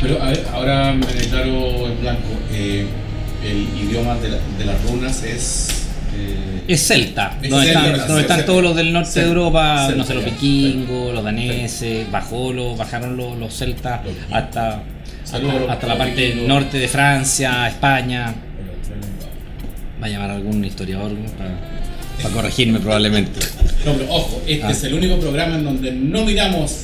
[0.00, 2.28] Pero a ver, ahora me declaro en blanco.
[2.52, 2.86] Eh,
[3.44, 5.86] el idioma de, la- de las runas es.
[6.16, 8.46] eh, Es celta, Es donde, celta, están, celta, donde están celta.
[8.52, 13.16] todos los del norte de Europa, no sé, los vikingos, los daneses, bajó los, bajaron
[13.16, 14.00] los, los celtas
[14.32, 14.82] hasta,
[15.24, 16.48] Saludos a hasta la a parte vikingos.
[16.48, 18.34] norte de Francia, España.
[20.02, 21.50] Va a llamar algún historiador para,
[22.22, 23.40] para corregirme probablemente.
[23.84, 24.70] No, pero ojo, este Ah.
[24.70, 26.82] es el único programa en donde no miramos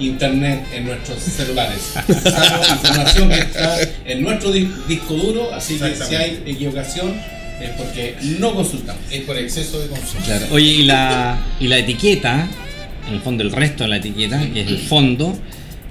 [0.00, 1.92] internet en nuestros celulares.
[2.08, 7.14] Información que está en nuestro di- disco duro, así que si hay equivocación
[7.60, 9.00] es porque no consultamos.
[9.10, 10.24] Es por exceso de consumo.
[10.24, 10.46] Claro.
[10.50, 12.48] Oye, y la, y la etiqueta,
[13.08, 15.38] en el fondo el resto de la etiqueta, que es el fondo,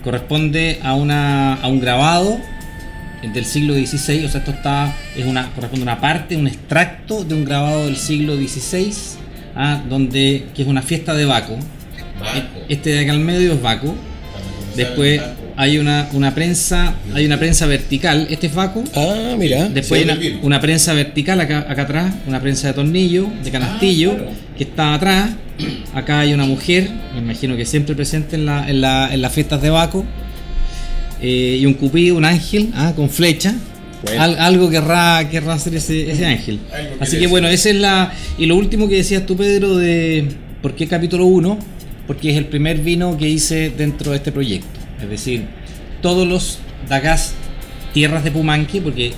[0.03, 2.37] corresponde a, una, a un grabado
[3.33, 7.23] del siglo XVI, o sea, esto está, es una, corresponde a una parte, un extracto
[7.23, 8.93] de un grabado del siglo XVI,
[9.55, 11.57] ah, donde, que es una fiesta de Baco.
[12.19, 12.59] Marco.
[12.69, 13.95] Este de acá al medio es Baco.
[14.75, 15.21] Después
[15.55, 18.83] hay una, una prensa, hay una prensa vertical, este es Baco.
[18.95, 19.69] Ah, mira.
[19.69, 23.51] Después Sí, hay una, una prensa vertical acá, acá atrás, una prensa de tornillo, de
[23.51, 24.31] canastillo, Ah, claro.
[24.57, 25.29] que está atrás.
[25.93, 29.31] Acá hay una mujer, me imagino que siempre presente en, la- en la- en las
[29.31, 30.03] fiestas de Baco.
[31.23, 33.55] Eh, y un cupido, un ángel, ah, con flecha.
[34.03, 34.21] Bueno.
[34.21, 36.59] Al- algo querrá, querrá hacer ese, ese ángel.
[36.99, 38.13] Así que bueno, esa es la.
[38.37, 40.27] Y lo último que decías tú, Pedro, de
[40.61, 41.57] por qué capítulo 1,
[42.05, 44.79] porque es el primer vino que hice dentro de este proyecto.
[45.01, 45.45] Es decir,
[46.01, 46.59] todos los
[46.89, 47.33] Dagas
[47.93, 49.13] Tierras de Pumanque, porque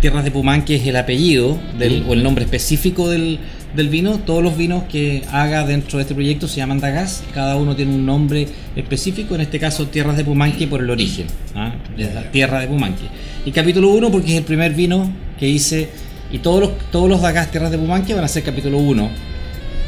[0.00, 3.38] Tierras de Pumanque es el apellido del, o el nombre específico del,
[3.76, 4.18] del vino.
[4.18, 7.22] Todos los vinos que haga dentro de este proyecto se llaman Dagas.
[7.34, 9.34] Cada uno tiene un nombre específico.
[9.34, 11.26] En este caso, Tierras de Pumanque por el origen.
[11.54, 11.74] ¿ah?
[11.98, 13.04] Es la tierra de Pumanque.
[13.44, 15.88] Y capítulo 1 porque es el primer vino que hice.
[16.32, 19.10] Y todos los, todos los Dagas Tierras de Pumanque van a ser capítulo 1.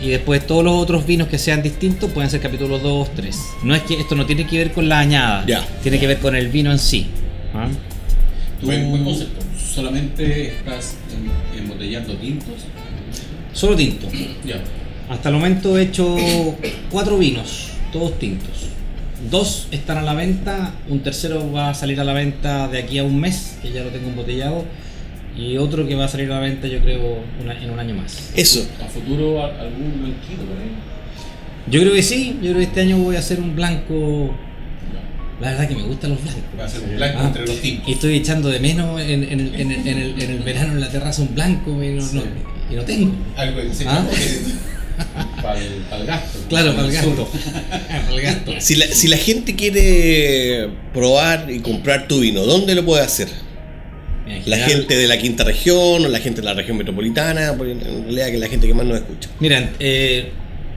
[0.03, 3.39] Y después todos los otros vinos que sean distintos pueden ser capítulo 2, 3.
[3.63, 5.45] No es que esto no tiene que ver con la añada.
[5.47, 5.65] Ya.
[5.83, 7.07] Tiene que ver con el vino en sí.
[7.55, 7.69] ¿ah?
[8.61, 9.42] Tú Buen- buen concepto.
[9.75, 12.55] Solamente estás em- embotellando tintos.
[13.53, 14.09] Solo tinto.
[14.47, 14.61] Ya.
[15.09, 16.17] Hasta el momento he hecho
[16.91, 18.69] cuatro vinos, todos tintos.
[19.31, 22.99] dos están a la venta, un tercero va a salir a la venta de aquí
[22.99, 24.65] a un mes, que ya lo tengo embotellado,
[25.37, 27.95] y otro que va a salir a la venta yo creo una- en un año
[27.95, 28.33] más.
[28.35, 28.67] Eso.
[28.83, 30.73] ¿A futuro algún blanquito por ahí?
[31.71, 34.35] Yo creo que sí, yo creo que este año voy a hacer un blanco,
[35.43, 36.43] la verdad que me gustan los blancos.
[36.59, 37.83] Va a ser un blanco Ah, entre los cinco.
[37.87, 40.73] Y estoy echando de menos en, en el, en el- en el- en el verano
[40.73, 42.23] en la terraza un blanco y no, no-
[42.71, 43.13] y no tengo.
[43.37, 44.07] Algo se Ah.
[45.43, 46.39] Para el, gasto.
[46.49, 47.29] Claro, para el gasto.
[47.89, 48.53] para el gasto.
[48.61, 53.29] Si la, si la gente quiere probar y comprar tu vino, ¿dónde lo puede hacer?
[54.47, 57.81] La gente de la quinta región o la gente de la región metropolitana, porque en
[58.05, 59.29] realidad que es la gente que más nos escucha.
[59.41, 60.31] Miren, eh,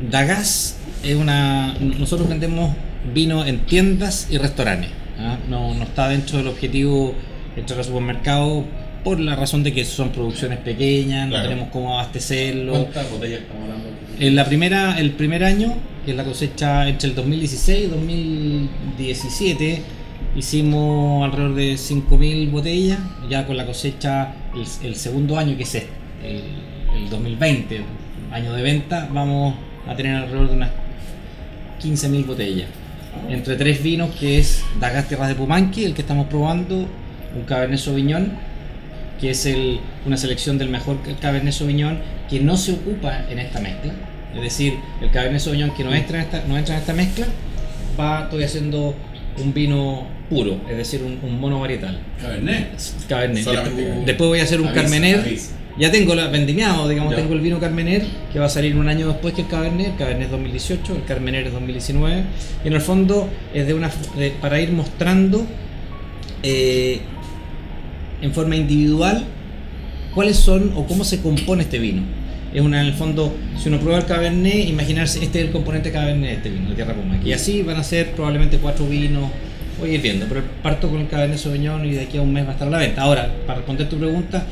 [0.10, 1.74] Dagas es una.
[1.80, 2.76] Nosotros vendemos
[3.14, 4.90] vino en tiendas y restaurantes.
[5.20, 5.38] ¿ah?
[5.50, 7.14] No, no está dentro del objetivo
[7.56, 8.66] entrar al supermercado
[9.04, 11.44] por la razón de que son producciones pequeñas, Claro.
[11.44, 12.72] no tenemos cómo abastecerlo.
[12.74, 13.90] ¿Cuántas botellas estamos hablando?
[14.20, 15.74] En la primera, el primer año,
[16.06, 19.82] que es la cosecha entre el 2016 y 2017,
[20.36, 23.00] hicimos alrededor de 5.000 botellas.
[23.30, 25.90] Ya con la cosecha, el, el segundo año, que es este,
[26.24, 27.82] el, el 2020,
[28.32, 29.56] año de venta, vamos
[29.88, 30.72] a tener alrededor de unas
[31.82, 32.68] 15.000 botellas.
[33.30, 36.76] Entre tres vinos, que es Dagas Tierras de Pumanqui, el que estamos probando,
[37.36, 38.32] un Cabernet Sauvignon,
[39.20, 42.00] que es el- una selección del mejor Cabernet Sauvignon
[42.30, 43.94] que no se ocupa en esta mezcla.
[44.36, 47.26] Es decir, el Cabernet Sauvignon que no entra en esta, no entra en esta mezcla,
[48.00, 48.96] va, estoy haciendo
[49.44, 52.00] un vino puro, es decir, un, un mono varietal.
[52.22, 52.70] Cabernet.
[53.08, 53.44] Cabernet.
[53.44, 55.38] Solamente Después, voy a hacer un Carmener.
[55.78, 57.18] Ya tengo la vendimiado, digamos, Ya.
[57.18, 59.88] tengo el vino Carmener que va a salir un año después que el Cabernet.
[59.88, 62.24] El Cabernet es 2018, el Carmener es 2019.
[62.64, 65.46] Y en el fondo es de una de- para ir mostrando
[66.44, 67.00] eh,
[68.22, 69.24] en forma individual
[70.14, 72.04] cuáles son o cómo se compone este vino.
[72.54, 75.92] Es una, en el fondo, si uno prueba el Cabernet, imaginarse este es el componente
[75.92, 77.20] Cabernet de este vino, de Tierra Puma.
[77.24, 79.30] Y así van a ser probablemente cuatro vinos.
[79.78, 82.32] Voy a ir viendo, pero parto con el Cabernet Sauvignon y de aquí a un
[82.32, 83.02] mes va a estar a la venta.
[83.02, 84.46] Ahora, para responder tu pregunta,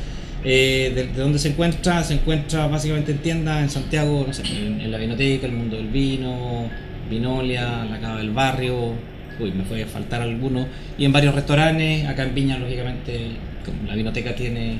[0.44, 2.02] eh, de, de dónde se encuentra?
[2.04, 5.76] Se encuentra básicamente en tiendas en Santiago, no sé, en, en la Vinoteca, el Mundo
[5.76, 6.68] del Vino,
[7.10, 8.92] Vinolia, la Cava del Barrio,
[9.40, 10.66] uy, me fue a faltar alguno,
[10.98, 13.30] y en varios restaurantes, acá en Viña, lógicamente,
[13.64, 14.78] como la Vinoteca tiene,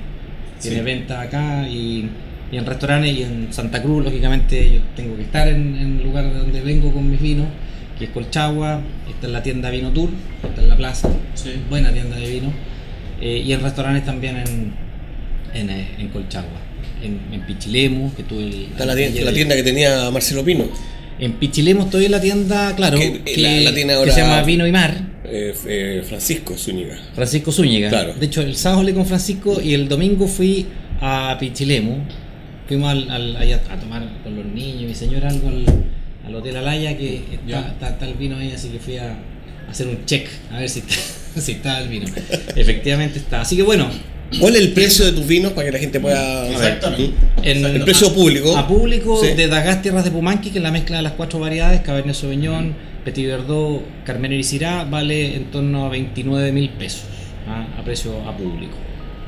[0.61, 0.83] tiene Sí.
[0.83, 2.09] venta acá, y,
[2.53, 6.05] y en restaurantes, y en Santa Cruz, lógicamente, yo tengo que estar en, en el
[6.05, 7.47] lugar de donde vengo con mis vinos,
[7.99, 10.11] que es Colchagua, está en la tienda Vino Tour,
[10.43, 11.51] está en la plaza, Sí.
[11.69, 12.53] buena tienda de vino,
[13.21, 14.84] eh, y en restaurantes también en,
[15.55, 16.61] en, eh, en Colchagua,
[17.03, 18.63] en, en Pichilemu, que tuve el...
[18.73, 20.65] Está la tienda, la tienda que tenía Marcelo Pino,
[21.19, 24.13] En Pichilemu estoy en la tienda, claro, Que, que, eh, la- la tiene que ahora-
[24.13, 26.99] se llama Vino y Mar, eh, eh, Francisco Zúñiga.
[27.15, 27.89] Francisco Zúñiga.
[27.89, 28.15] Claro.
[28.15, 30.67] De hecho, el sábado hablé con Francisco y el domingo fui
[31.01, 31.99] a Pichilemu.
[32.67, 35.65] Fuimos al, al- ahí a, tomar con los niños y mi señora algo al,
[36.27, 37.61] al Hotel Alaya, que está, Ya.
[37.69, 39.13] está- está el vino ahí, así que fui a,
[39.69, 40.95] a hacer un check, a ver si está,
[41.41, 42.07] si está el vino.
[42.57, 43.43] Efectivamente está.
[43.43, 43.89] Así que bueno,
[44.41, 47.13] ¿Cuál es el precio de tus vinos para que la gente pueda Exactamente.
[47.43, 48.57] en- El precio público.
[48.57, 49.35] A público Sí.
[49.35, 52.75] de Dagas Tierras de Pumanqui, que es la mezcla de las cuatro variedades, Cabernet Sauvignon,
[53.05, 57.05] Petit Verdot, Carmener y Syrah, vale en torno a 29 mil pesos
[57.49, 57.67] ¿ah?
[57.79, 58.77] a precio a público.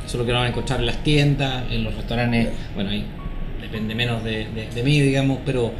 [0.06, 3.04] Eso es lo que van a encontrar en las tiendas, en los restaurantes, bueno, ahí
[3.60, 5.72] depende menos de, de- de mí, digamos, pero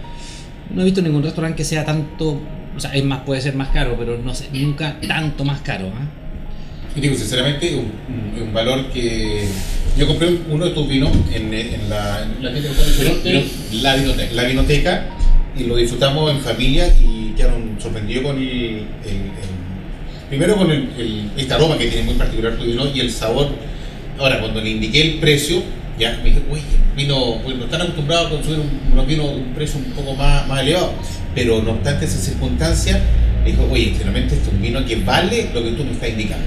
[0.75, 2.41] no he visto ningún restaurante que sea tanto,
[2.77, 5.91] o sea, es más, puede ser más caro, pero no sé, nunca tanto más caro.
[5.95, 6.07] ¿ah?
[6.97, 7.93] Y digo, sinceramente, un,
[8.37, 9.45] un- un valor que.
[9.99, 12.51] Yo compré un- uno de tus vinos en, en la, en la
[13.83, 14.35] La biblioteca.
[14.35, 15.07] la vinoteca
[15.59, 21.31] y lo disfrutamos en familia y quedaron sorprendidos con el, el- el- primero con el,
[21.37, 23.49] este aroma que tiene muy particular tu vino y el sabor.
[24.19, 25.63] Ahora, cuando le indiqué el precio,
[25.99, 26.61] ya me dije, uy,
[26.97, 30.15] vino, pues no están acostumbrados a consumir un- unos vinos de un precio un poco
[30.15, 30.93] más, más elevado,
[31.35, 33.01] pero no obstante esa circunstancia,
[33.45, 36.09] me dijo, oye, finalmente este es un vino que vale lo que tú me estás
[36.11, 36.45] indicando,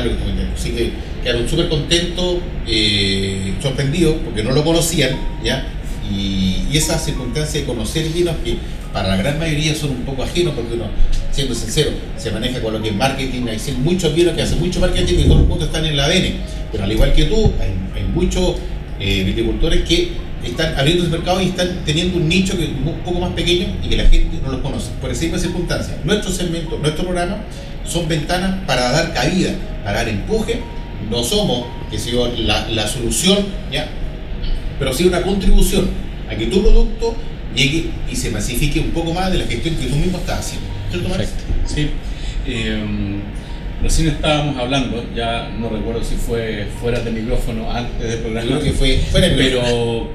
[0.00, 0.54] indicando.
[0.54, 5.66] Así que quedaron súper contentos, eh, sorprendidos, porque no lo conocían, ¿ya?
[6.10, 8.56] Y, y esa circunstancia de conocer vinos que
[8.92, 10.84] para la gran mayoría son un poco ajenos, porque uno,
[11.30, 14.80] siendo sincero, se maneja con lo que es marketing, hay muchos vinos que hacen mucho
[14.80, 16.34] marketing y todos los puntos están en el ADN.
[16.70, 18.56] Pero al igual que tú, hay, hay muchos
[19.00, 20.12] eh, viticultores que
[20.44, 23.66] están abriendo el mercado y están teniendo un nicho que es un poco más pequeño
[23.82, 24.90] y que la gente no los conoce.
[25.00, 27.38] Por esa misma circunstancia, nuestro segmento, nuestro programa
[27.84, 29.50] son ventanas para dar cabida,
[29.84, 30.60] para dar empuje.
[31.10, 33.38] No somos, que yo, la, la solución,
[33.70, 33.88] ¿ya?
[34.78, 35.90] pero sí una contribución
[36.28, 37.14] a que tu producto
[37.54, 40.66] llegue y se masifique un poco más de la gestión que tú mismo estás haciendo.
[40.90, 41.32] ¿Cierto, Max?
[41.66, 41.90] Sí.
[42.46, 43.20] Eh,
[43.82, 48.46] recién estábamos hablando, ya no recuerdo si fue fuera del micrófono antes del programa.
[48.46, 50.08] creo que fue fuera de Pero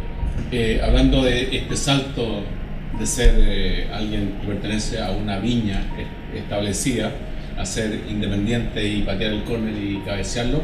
[0.52, 2.44] eh, hablando de este salto
[3.00, 5.86] de ser eh, alguien que pertenece a una viña,
[6.36, 7.12] establecida
[7.58, 10.62] a ser independiente y patear el córner y cabecearlo.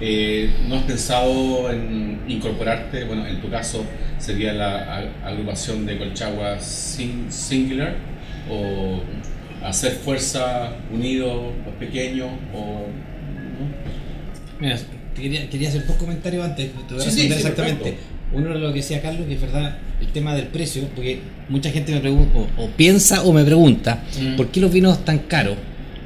[0.00, 3.04] Eh, ¿No has pensado en incorporarte?
[3.04, 3.84] Bueno, en tu caso
[4.18, 7.94] sería la agrupación de Colchagua Sing- Singular
[8.50, 9.00] o
[9.64, 14.60] hacer fuerza unido, los pequeños o ¿no?
[14.60, 14.76] Mira,
[15.14, 17.82] te quería, quería hacer dos comentarios antes, te voy a Sí, sí, responder sí, exactamente.
[17.84, 18.06] perfecto.
[18.32, 21.70] Uno de lo que decía Carlos, que es verdad, el tema del precio, porque mucha
[21.70, 24.36] gente me pregunta, o, o piensa o me pregunta, Mm.
[24.36, 25.56] ¿por qué los vinos tan caros?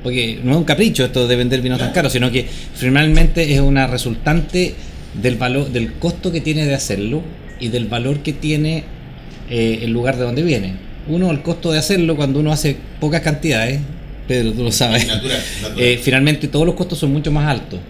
[0.02, 3.60] Porque no es un capricho esto de vender vinos tan caros, sino que finalmente es
[3.60, 4.74] una resultante
[5.20, 7.22] del valor, del costo que tiene de hacerlo
[7.58, 8.84] y del valor que tiene
[9.50, 10.74] eh, el lugar de donde viene.
[11.08, 13.80] Uno, el costo de hacerlo cuando uno hace pocas cantidades,
[14.26, 15.06] Pedro, tú lo sabes.
[15.06, 15.84] Natural, natural.
[15.84, 17.80] Eh, finalmente todos los costos son mucho más altos.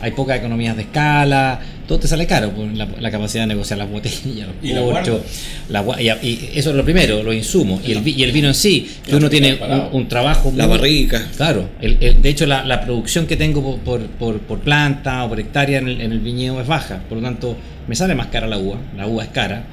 [0.00, 1.60] Hay pocas economías de escala,
[1.90, 4.80] todo te sale caro, pues, la, la capacidad de negociar las botellas, los Y la
[4.80, 5.22] corchos,
[5.68, 5.96] guarda.
[5.96, 8.46] la y, y eso es lo primero, los insumos, y el, vi- y el vino
[8.46, 11.26] en sí, que uno tiene un, un trabajo La muy- barrica.
[11.36, 15.24] Claro, el- el- de hecho la, la producción que tengo por, por, por- por planta
[15.24, 17.56] o por hectárea en el, en el viñedo es baja, por lo tanto
[17.88, 19.64] me sale más cara la uva, la uva es cara.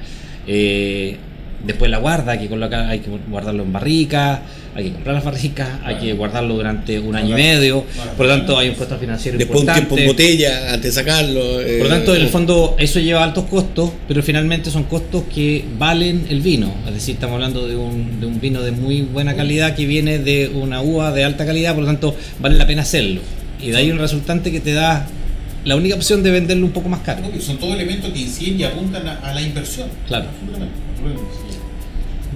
[0.48, 1.16] Eh,
[1.64, 4.40] después la guarda, hay que, colocar, hay que guardarlo en barricas,
[4.74, 7.84] hay que comprar las barricas, hay que guardarlo durante un año y medio,
[8.16, 9.86] por lo tanto hay un costo financiero Después un importante.
[9.88, 11.60] tiempo en botella antes de sacarlo.
[11.60, 15.24] eh, Por lo tanto, en el fondo, eso lleva altos costos, pero finalmente son costos
[15.34, 16.72] que valen el vino.
[16.86, 20.18] Es decir, estamos hablando de un, de un vino de muy buena calidad que viene
[20.20, 23.20] de una uva de alta calidad, por lo tanto, vale la pena hacerlo.
[23.60, 25.08] Y de ahí un resultante que te da
[25.64, 27.22] la única opción de venderlo un poco más caro.
[27.40, 29.88] Son todos elementos que inciden y apuntan a, a la inversión.
[30.06, 30.26] Claro.
[30.30, 30.72] Absolutamente.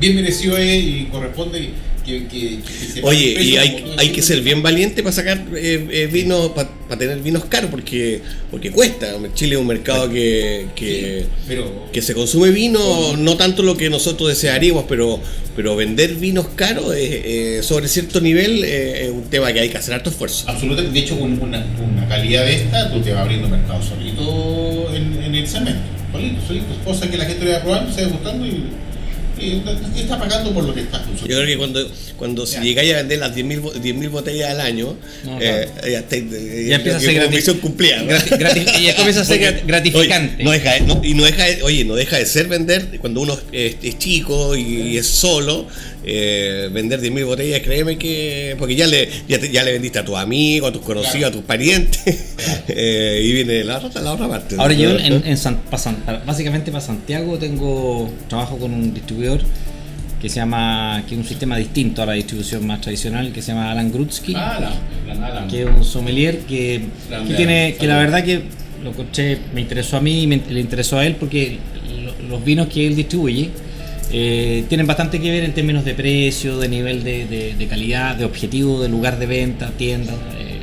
[0.02, 1.70] Bien merecido es y corresponde
[2.04, 5.86] que, que, que se Oye, y hay, hay que ser bien valiente para sacar eh,
[5.92, 9.14] eh, vino, para tener vinos caros, porque porque cuesta.
[9.34, 13.76] Chile es un mercado que, que, Sí, pero que se consume vino, no tanto lo
[13.76, 15.20] que nosotros desearíamos, pero
[15.54, 19.68] pero vender vinos caros eh, eh, sobre cierto nivel eh, es un tema que hay
[19.68, 20.46] que hacer harto esfuerzo.
[20.48, 24.92] absolutamente, de hecho, con una, una calidad de esta, tú te vas abriendo mercado solito
[24.92, 25.82] en, en el cemento.
[26.10, 26.66] Solito, solito.
[26.84, 28.64] Cosa que la gente le va probando, se va gustando y,
[29.42, 31.42] y está pagando por lo que está Yo consumiendo.
[31.42, 34.96] creo que cuando, cuando si llegáis a vender las 10.000 bo- 10.000 botellas al año,
[35.24, 35.98] No, eh, ya,
[36.76, 38.02] empieza a ser como grati- misión cumplida.
[38.78, 40.34] y ya comienza a ser gratificante.
[40.36, 42.98] oye, no deja de- no- y no deja de- oye, no deja de ser vender
[43.00, 44.62] cuando uno es, es chico y,
[44.92, 45.66] y es solo.
[46.04, 48.56] Eh, vender 10.000 botellas, créeme que.
[48.58, 51.28] Porque ya le, ya, te- ya le vendiste a tus amigos, a tus conocidos, Claro.
[51.28, 52.34] a tus parientes.
[52.68, 54.56] eh, y viene la otra, la otra parte.
[54.58, 54.80] Ahora ¿no?
[54.80, 59.40] yo en, en San- pa San- básicamente para Santiago tengo trabajo con un distribuidor
[60.20, 63.48] que se llama que es un sistema distinto a la distribución más tradicional que se
[63.52, 64.58] llama Alan Grutsky Ah,
[65.08, 65.48] la, la Alan.
[65.48, 66.80] que es un sommelier que,
[67.10, 68.42] Grande que tiene Alan, que la verdad que
[68.84, 71.58] lo encontré me interesó a mí y me- le interesó a él porque
[72.04, 73.50] lo- los vinos que él distribuye
[74.12, 78.14] eh, tienen bastante que ver en términos de precio, de nivel de, de- de calidad,
[78.16, 80.58] de objetivo, de lugar de venta, tiendas, eh,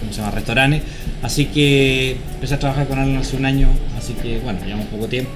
[0.00, 0.30] ¿cómo se llama?
[0.30, 0.82] restaurantes.
[1.22, 3.68] Así que empecé a trabajar con Alan hace un año,
[3.98, 5.30] así que bueno, llevamos poco tiempo,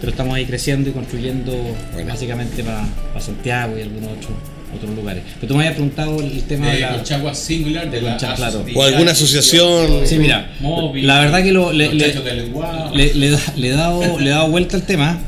[0.00, 1.52] pero estamos ahí creciendo y construyendo
[1.92, 2.08] Bueno.
[2.08, 2.86] básicamente para
[3.20, 4.32] Santiago y algunos otros
[4.74, 5.24] otros lugares.
[5.40, 6.90] Pero tú me habías preguntado el tema de, de la...
[6.92, 8.64] Colchagua Singular, de de la claro.
[8.74, 10.06] O alguna asociación.
[10.06, 14.76] Sí, mira, Móvil, la verdad que lo, le, le he dado, le he dado vuelta
[14.76, 15.18] al tema.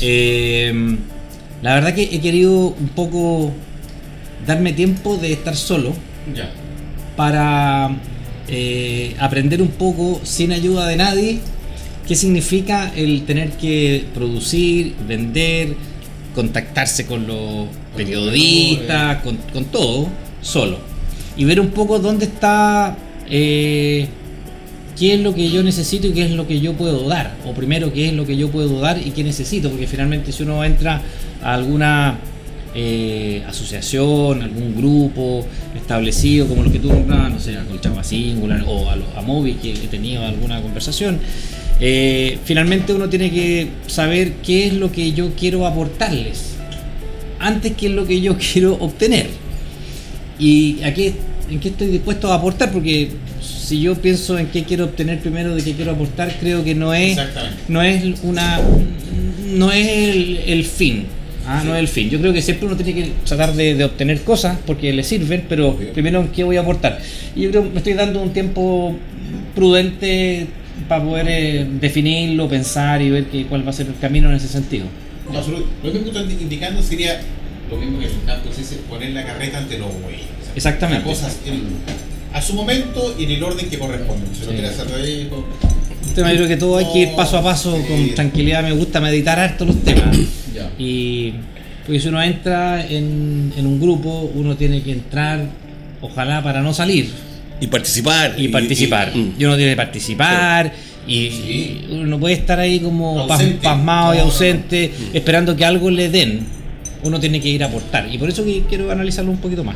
[0.00, 0.96] Eh,
[1.62, 3.52] la verdad que he querido un poco
[4.46, 5.92] darme tiempo de estar solo
[6.34, 6.50] Ya.
[7.16, 7.90] para
[8.48, 11.38] eh, aprender un poco sin ayuda de nadie
[12.06, 15.76] qué significa el tener que producir, vender,
[16.34, 20.08] contactarse con los periodistas, con, con todo,
[20.40, 20.78] solo.
[21.36, 22.96] Y ver un poco dónde está,
[23.30, 24.08] eh,
[25.02, 27.34] qué es lo que yo necesito y qué es lo que yo puedo dar.
[27.44, 29.68] O primero, qué es lo que yo puedo dar y qué necesito.
[29.68, 31.02] Porque finalmente si uno entra
[31.42, 32.20] a alguna
[32.72, 35.44] eh, asociación, algún grupo
[35.74, 39.54] establecido como los que tú nombrabas, no sé, a Colchagua Singular o a, a Movi
[39.54, 41.18] que he tenido alguna conversación,
[41.80, 46.54] eh, finalmente uno tiene que saber qué es lo que yo quiero aportarles
[47.40, 49.26] antes qué es lo que yo quiero obtener
[50.38, 51.12] y a qué,
[51.50, 53.10] en qué estoy dispuesto a aportar porque
[53.72, 56.92] si yo pienso en qué quiero obtener primero de qué quiero aportar creo que no
[56.92, 57.18] es
[57.68, 58.60] no es una
[59.46, 61.06] no es el, el fin
[61.46, 63.84] ah, no es el fin yo creo que siempre uno tiene que tratar de, de
[63.84, 65.90] obtener cosas porque le sirven pero Obvio.
[65.94, 67.00] primero en qué voy a aportar
[67.34, 68.94] y yo creo que me estoy dando un tiempo
[69.54, 70.48] prudente
[70.86, 74.36] para poder eh, definirlo pensar y ver que, cuál va a ser el camino en
[74.36, 74.84] ese sentido
[75.32, 75.66] No, absoluto.
[75.82, 77.22] Lo que tú estás indicando sería
[77.70, 78.10] lo mismo que el
[78.54, 80.26] se dice, poner la carreta ante los bueyes.
[80.54, 81.08] Exactamente.
[81.08, 84.26] las cosas en- a su momento y en el orden que corresponde.
[84.34, 84.52] Si lo Sí.
[84.54, 85.44] quieres hacer revés, con-
[86.08, 87.84] Un tema yo creo que todo hay que ir paso a paso Sí.
[87.88, 90.16] con tranquilidad me gusta meditar harto los temas
[90.54, 90.70] Ya.
[90.78, 91.32] y,
[91.86, 95.44] Porque si uno entra en, en un grupo, uno tiene que entrar,
[96.00, 97.10] ojalá para no salir
[97.60, 98.34] Y participar.
[98.38, 99.10] y participar.
[99.14, 99.34] y- mm.
[99.38, 100.72] Y uno tiene que participar
[101.08, 101.80] y, Sí.
[101.88, 103.58] y uno no puede estar ahí como Ausente.
[103.64, 106.46] pasmado y No, no, ausente, esperando que algo le den.
[107.04, 108.06] Uno tiene que ir a aportar.
[108.12, 109.74] Y por eso que quiero analizarlo un poquito más.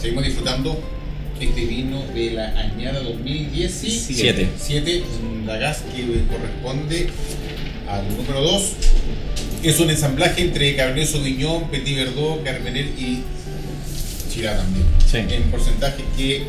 [0.00, 0.80] Seguimos disfrutando
[1.40, 4.14] este vino de la añada 2017.
[4.14, 4.48] Siete.
[4.58, 7.08] 7, un Dagas que corresponde
[7.88, 8.72] al número 2.
[9.62, 13.22] Es un ensamblaje entre Cabernet Sauvignon, Petit Verdot, Carmener y
[14.30, 14.86] Chirá también.
[15.06, 15.18] Sí.
[15.18, 16.44] En porcentajes que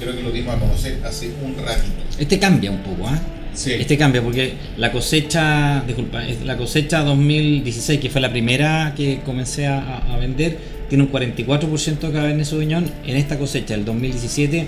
[0.00, 1.92] creo que lo dimos a conocer hace un ratito.
[2.18, 3.20] Este cambia un poco, ¿ah?
[3.52, 3.72] Sí.
[3.72, 9.66] Este cambia porque la cosecha, disculpa, la cosecha 2016, que fue la primera que comencé
[9.66, 12.90] a, a vender, tiene un 44% de Cabernet Sauvignon.
[13.06, 14.66] En esta cosecha del 2017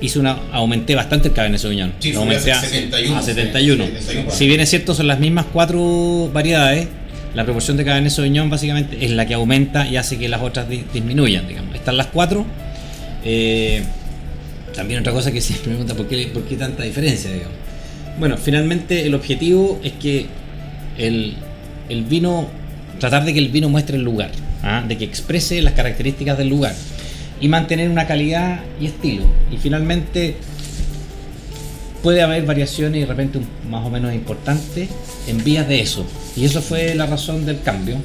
[0.00, 1.92] hice una, aumenté bastante el Cabernet Sauvignon.
[2.00, 3.84] Sí, Lo aumenté a a, 71, a 71.
[3.86, 4.30] 71.
[4.30, 6.88] Si bien es cierto, son las mismas cuatro variedades,
[7.34, 10.68] la proporción de Cabernet Sauvignon básicamente es la que aumenta y hace que las otras
[10.68, 11.74] di- disminuyan, digamos.
[11.74, 12.44] Están las cuatro.
[13.24, 13.82] Eh,
[14.74, 17.30] también otra cosa que se pregunta, ¿por qué, ¿por qué tanta diferencia?
[17.32, 17.54] Digamos?
[18.18, 20.26] Bueno, finalmente el objetivo es que
[20.98, 21.34] el,
[21.88, 22.48] el vino,
[22.98, 24.30] tratar de que el vino muestre el lugar,
[24.62, 24.84] ¿ah?
[24.86, 26.74] de que exprese las características del lugar
[27.40, 29.24] y mantener una calidad y estilo.
[29.50, 30.36] Y finalmente
[32.02, 34.88] puede haber variaciones y de repente más o menos importantes
[35.26, 36.06] en vías de eso.
[36.36, 37.96] Y eso fue la razón del cambio.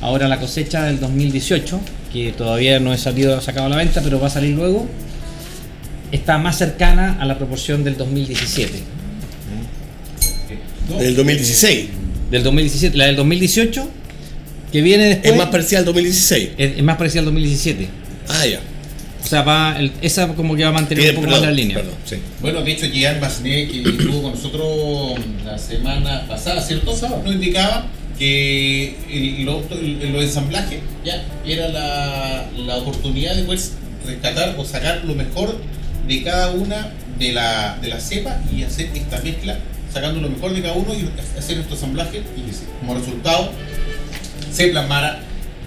[0.00, 1.80] Ahora la cosecha del 2018,
[2.12, 4.86] que todavía no he salido sacado a la venta, pero va a salir luego,
[6.12, 8.72] está más cercana a la proporción del 2017.
[10.88, 10.98] ¿no?
[10.98, 11.88] Del 2016.
[12.30, 13.90] Del 2017, la del 2018,
[14.72, 16.50] que viene después, Es más parecida al 2016.
[16.58, 17.88] es, es más parecida al 2017.
[18.28, 18.60] Ah, ya.
[19.22, 21.76] O sea, va, el- esa como que va a mantener un poco más la línea.
[21.78, 22.16] perdón, sí.
[22.40, 26.92] Bueno, de hecho, Gian Basné, que estuvo con nosotros la semana pasada, ¿cierto?
[27.24, 27.86] Nos indicaba
[28.18, 29.62] que el, lo-
[30.22, 33.60] ensamblajes ya era la, la oportunidad de poder
[34.06, 35.56] rescatar o sacar lo mejor
[36.06, 39.58] de cada una de la, de la cepa y hacer esta mezcla,
[39.92, 41.08] sacando lo mejor de cada uno y
[41.38, 43.52] hacer nuestro ensamblaje y como resultado
[44.52, 45.20] se plasmara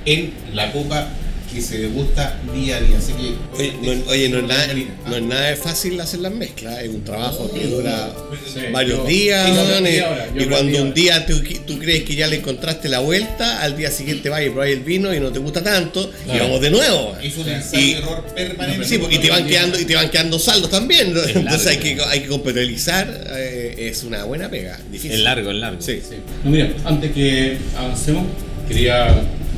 [0.06, 1.08] en la copa
[1.54, 2.98] que se degusta día a día.
[2.98, 4.68] Así que, Oye, no, oye, no es nada,
[5.10, 8.10] no es nada de fácil hacer las mezclas, es un trabajo que dura
[8.54, 12.28] Sí, varios yo- días, y- ahora, y cuando un día tú, tú crees que ya
[12.28, 15.40] le encontraste la vuelta, al día siguiente vas y probas el vino y no te
[15.40, 17.18] gusta tanto, y vamos de nuevo.
[17.22, 18.86] Es un Y- ensayo y error permanente.
[18.86, 22.22] Sí, porque te van quedando y te van quedando saldos también, entonces hay que, hay
[22.22, 25.12] que compatibilizar, eh, es una buena pega, difícil.
[25.12, 25.82] Es largo, es largo.
[25.82, 26.00] Sí.
[26.02, 26.16] Sí.
[26.46, 28.24] No, mira, antes que avancemos,
[28.72, 29.08] quería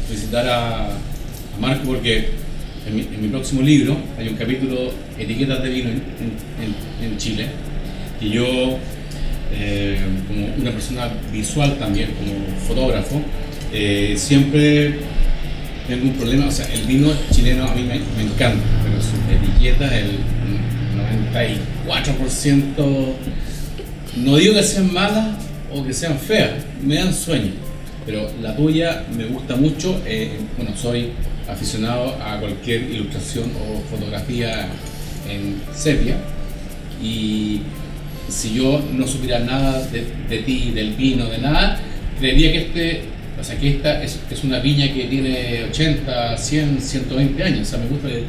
[0.07, 2.29] felicitar a, a Marco porque
[2.87, 7.47] en mi, próximo libro hay un capítulo Etiquetas de vino en, Chile.
[8.19, 8.77] Y yo,
[9.53, 12.33] eh, como una persona visual también, como
[12.67, 13.21] fotógrafo,
[13.71, 14.95] eh, siempre
[15.87, 16.47] tengo un problema.
[16.47, 20.17] O sea, el vino chileno a mí me, me encanta, pero sus etiquetas, el
[22.17, 23.13] 94%,
[24.17, 25.35] no digo que sean malas
[25.71, 26.51] o que sean feas,
[26.83, 27.62] me dan sueño.
[28.05, 30.01] Pero la tuya me gusta mucho.
[30.05, 31.09] eh, bueno, soy
[31.47, 34.67] aficionado a cualquier ilustración o fotografía
[35.29, 36.15] en sepia.
[37.01, 37.61] Y
[38.29, 41.79] si yo no supiera nada de, de ti, del vino, de nada,
[42.19, 43.01] creería que este,
[43.39, 47.61] o sea, que esta es, es una viña que tiene 80, 100, 120 años.
[47.61, 48.23] O sea, me gusta que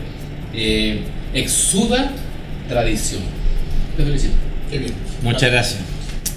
[0.55, 1.01] eh,
[1.33, 2.11] exuda
[2.69, 3.23] tradición.
[3.97, 4.35] Te felicito.
[4.71, 4.93] Qué bien.
[5.23, 5.94] Muchas gracias.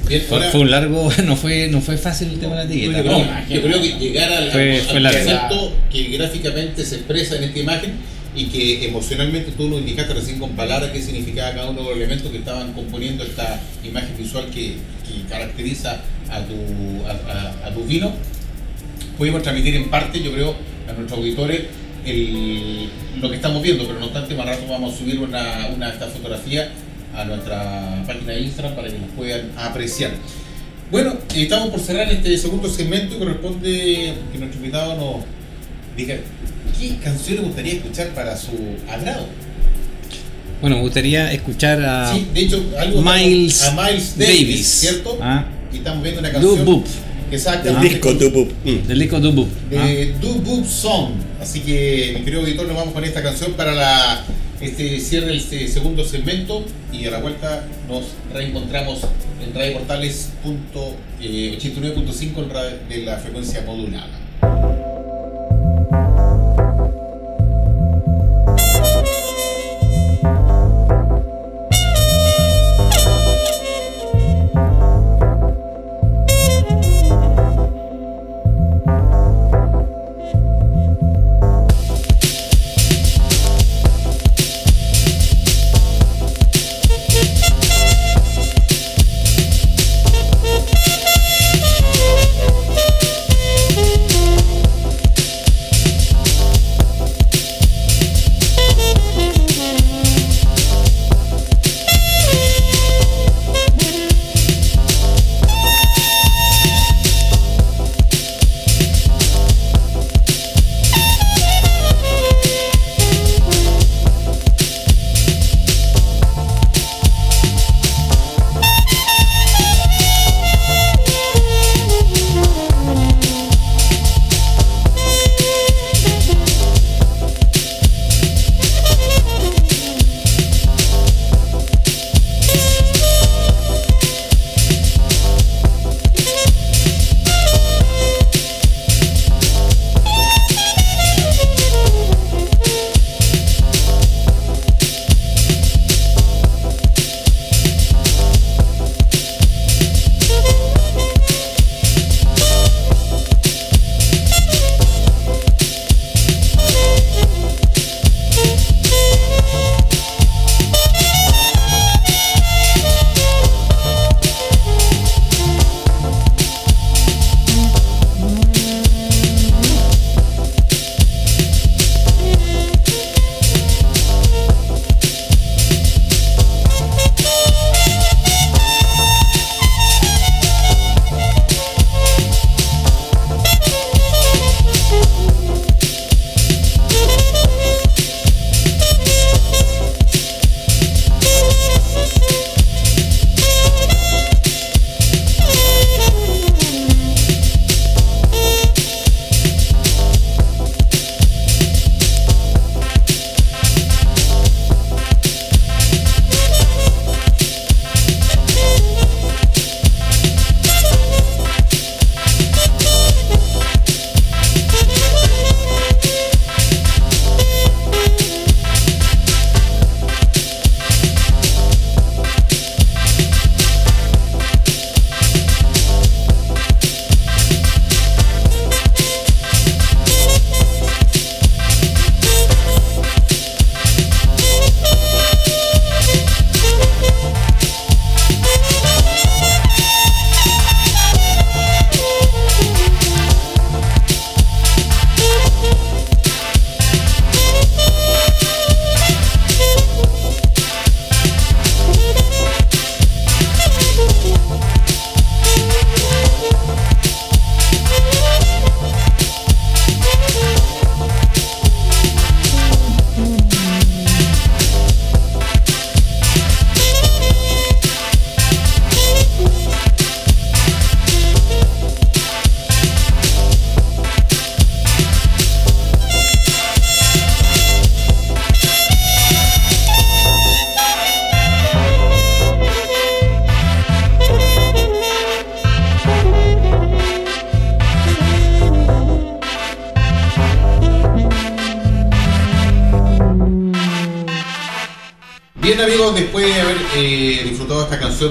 [0.07, 2.71] Bien, Fue, ahora- fue un largo, no fue, no fue fácil el tema de la
[2.71, 3.03] etiqueta.
[3.03, 5.19] No, yo creo que llegar al, Fue- al largo.
[5.19, 7.93] concepto que gráficamente se expresa en esta imagen
[8.35, 11.97] y que emocionalmente tú lo indicaste recién con palabras qué significaba cada uno de los
[11.97, 14.75] elementos que estaban componiendo esta imagen visual que,
[15.07, 16.53] que caracteriza a tu,
[17.07, 18.11] a, a- a tu vino.
[19.17, 20.55] Pudimos transmitir en parte, yo creo,
[20.87, 21.61] a nuestros auditores
[22.05, 22.87] el-
[23.19, 26.05] lo que estamos viendo, pero no obstante, más rato vamos a subir una, una esta
[26.07, 26.69] fotografía
[27.17, 30.11] a nuestra página de Instagram para que nos puedan apreciar.
[30.91, 35.25] Bueno, estamos por cerrar este segundo segmento y corresponde que nuestro invitado nos
[35.97, 36.15] diga
[36.79, 38.51] qué canción le gustaría escuchar para su
[38.89, 39.25] agrado.
[40.61, 45.19] Bueno, me gustaría escuchar a sí, de hecho, algo Miles a Miles Davis, Davis, ¿cierto?
[45.21, 46.65] ah, Y estamos viendo una Do canción
[47.81, 48.47] disco Tupu.
[48.63, 48.87] Mm.
[48.87, 49.49] del disco Do Boop.
[49.77, 49.85] ah.
[49.87, 51.11] de Do Boop Song.
[51.41, 54.23] Así que, mi querido auditor, nos vamos con esta canción para la,
[54.61, 59.01] este cierre este segundo segmento y a la vuelta nos reencontramos
[59.45, 64.09] en Radio Portales punto, eh, 89.5 en radio- de la frecuencia modulada.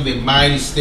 [0.05, 0.75] De Miles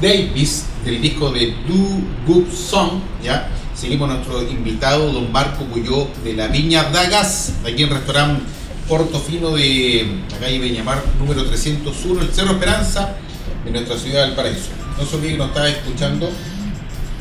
[0.00, 3.48] Davis, del disco de Do Good Song, ¿ya?
[3.74, 8.42] Seguimos nuestro invitado, don Marco Cuyó, de la Viña Dagas, aquí en el restaurante
[8.88, 13.16] Portofino de la calle Beñamar, número 301, el Cerro Esperanza,
[13.64, 14.70] en nuestra ciudad del Paraíso.
[14.98, 16.30] No se olviden que nos está escuchando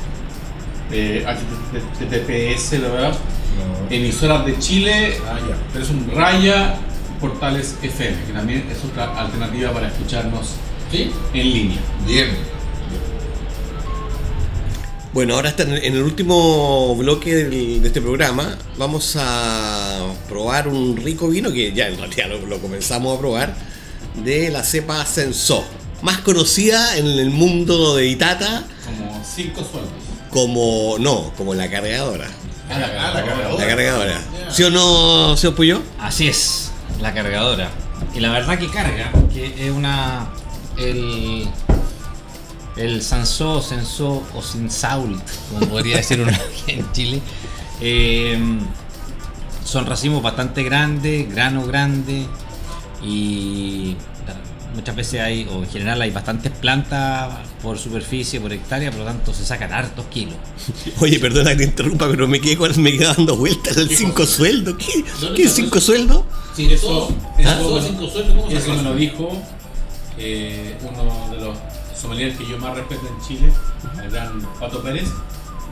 [0.92, 3.14] eh, HTTPS, la verdad,
[3.90, 5.56] emisoras de Chile, Ah, ya.
[5.72, 6.76] pero es un raya
[7.20, 10.54] portales FM, que también es otra alternativa para escucharnos
[10.90, 11.10] ¿Sí?
[11.34, 11.78] en línea.
[12.06, 12.28] Bien.
[15.12, 18.56] Bueno, ahora está en el último bloque del- de este programa.
[18.78, 19.98] Vamos a
[20.28, 23.54] probar un rico vino que ya en realidad lo, lo comenzamos a probar.
[24.24, 25.64] De la cepa Sensó.
[26.02, 29.90] Más conocida en el mundo de Itata Como cinco sueldos.
[30.30, 30.96] como.
[30.98, 32.28] No, como la cargadora.
[32.70, 33.58] Ah, la, ah, la cargadora.
[33.64, 34.20] La cargadora.
[34.50, 35.82] ¿Sí o no, señor Puyo?
[35.98, 37.68] Así es, la cargadora.
[38.14, 40.28] Y la verdad que carga, que es una.
[40.78, 41.48] El.
[42.76, 45.20] El Sansó, Sensó o Sinsault,
[45.52, 46.30] como podría decir uno
[46.64, 47.20] aquí en Chile.
[47.80, 48.38] eh,
[49.64, 52.26] son racimos bastante grandes, grano grande
[53.04, 53.94] y
[54.74, 59.06] muchas veces hay, o en general hay bastantes plantas por superficie, por hectárea, por lo
[59.06, 60.34] tanto se sacan hartos kilos.
[61.00, 64.26] Oye, perdona que te interrumpa, pero me quedé, con- me quedé dando vueltas el cinco
[64.26, 64.76] sueldo.
[64.76, 65.86] ¿Qué, ¿Dónde ¿Qué cinco eso?
[65.88, 66.26] sueldo?
[66.56, 68.88] Sí, Eso- eso, eso- eso, cinco sueldos, ¿cómo se Eso me llama?
[68.90, 69.42] lo dijo
[70.18, 71.56] eh, uno de los
[72.00, 73.52] sommeliers que yo más respeto en Chile,
[74.02, 75.08] el gran Pato Pérez.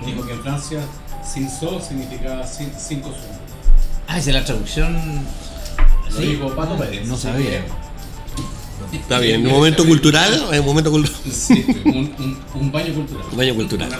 [0.04, 0.80] Dijo que en Francia,
[1.24, 3.38] sin so significa cin- cinco sueldos.
[4.06, 4.96] Ah, esa es la traducción.
[6.12, 7.06] Lo dijo Pato Pérez.
[7.06, 7.64] No sabía.
[8.92, 11.20] Está bien, un momento cultural, un momento cultural.
[11.30, 13.24] Sí, un, un- un baño cultural.
[13.32, 13.90] Baño cultural.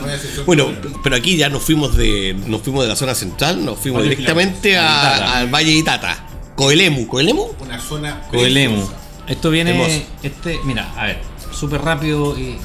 [0.46, 0.68] Bueno,
[1.02, 4.10] pero aquí ya nos fuimos de nos fuimos de la zona central, nos fuimos Valle
[4.14, 6.24] directamente a- al Valle de Itata.
[6.54, 7.48] Coelemu, ¿Coelemu?
[7.60, 8.82] una zona Coelemu.
[9.26, 10.00] Esto viene, Hermoso.
[10.22, 11.20] este, mira, a ver,
[11.58, 12.56] súper rápido y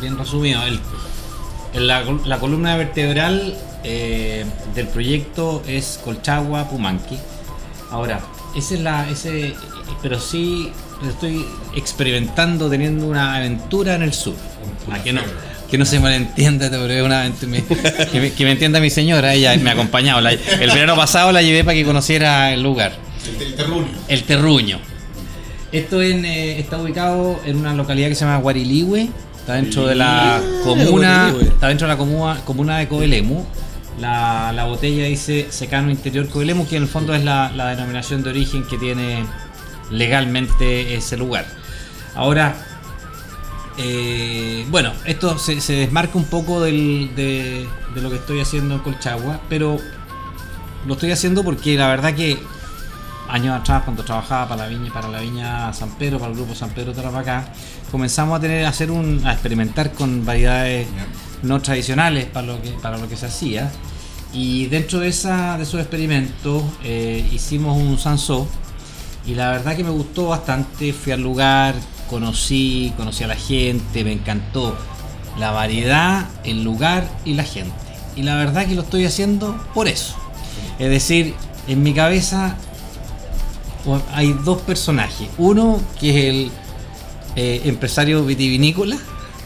[0.00, 0.62] bien resumido.
[0.64, 0.80] El,
[1.74, 7.18] el- la, la columna vertebral eh, del proyecto es Colchagua Pumanqui.
[7.90, 8.20] Ahora,
[8.56, 9.54] esa es la, ese,
[10.02, 10.70] pero sí
[11.08, 14.34] estoy experimentando teniendo una aventura en el sur.
[14.90, 15.20] Ah, que no,
[15.70, 19.56] que no se malentienda, es una aventura- que, me, que me entienda mi señora, ella
[19.56, 20.20] me ha acompañado.
[20.20, 22.92] La- el verano pasado la llevé para que conociera el lugar.
[23.36, 23.88] El, el terruño.
[24.08, 24.78] El Terruño.
[25.74, 29.08] Esto en, eh, está ubicado en una localidad que se llama Guarilihue.
[29.36, 31.30] Está dentro de la comuna.
[31.30, 31.48] Guarilihue.
[31.52, 33.44] Está dentro de la comuna, comuna de Coelemu.
[34.00, 38.22] La, la botella dice secano interior Coelemu, que en el fondo es la, la denominación
[38.22, 39.24] de origen que tiene
[39.90, 41.44] legalmente ese lugar.
[42.14, 42.54] Ahora,
[43.78, 48.74] eh, bueno, esto se, se desmarca un poco del- de, de lo que estoy haciendo
[48.74, 49.78] en Colchagua, pero
[50.86, 52.38] lo estoy haciendo porque la verdad que
[53.28, 56.54] años atrás cuando trabajaba para la viña para la viña San Pedro para el grupo
[56.54, 57.52] San Pedro Tarapacá
[57.90, 60.86] comenzamos a tener a hacer un a experimentar con variedades
[61.44, 63.70] no tradicionales para lo que para lo que se hacía.
[64.32, 68.48] Y dentro de esa de esos experimentos eh, hicimos un sansó
[69.26, 70.92] y la verdad que me gustó bastante.
[70.92, 71.74] Fui al lugar
[72.10, 74.76] conocí conocí a la gente me encantó
[75.38, 77.74] la variedad el lugar y la gente.
[78.16, 80.16] Y la verdad que lo estoy haciendo por eso.
[80.78, 81.34] Es decir
[81.68, 82.56] en mi cabeza
[84.12, 85.28] hay dos personajes.
[85.38, 86.50] Uno que es el
[87.36, 88.96] eh, empresario vitivinícola,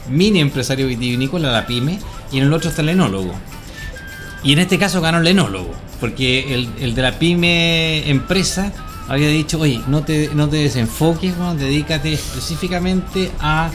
[0.09, 1.99] mini empresario vitivinícola, la pyme,
[2.33, 3.33] y en el otro está el enólogo.
[4.43, 5.71] Y en este caso ganó el enólogo,
[6.01, 8.73] porque el, de la pyme empresa
[9.09, 13.71] había dicho, oye, no te, no te desenfoques, weón, dedícate específicamente a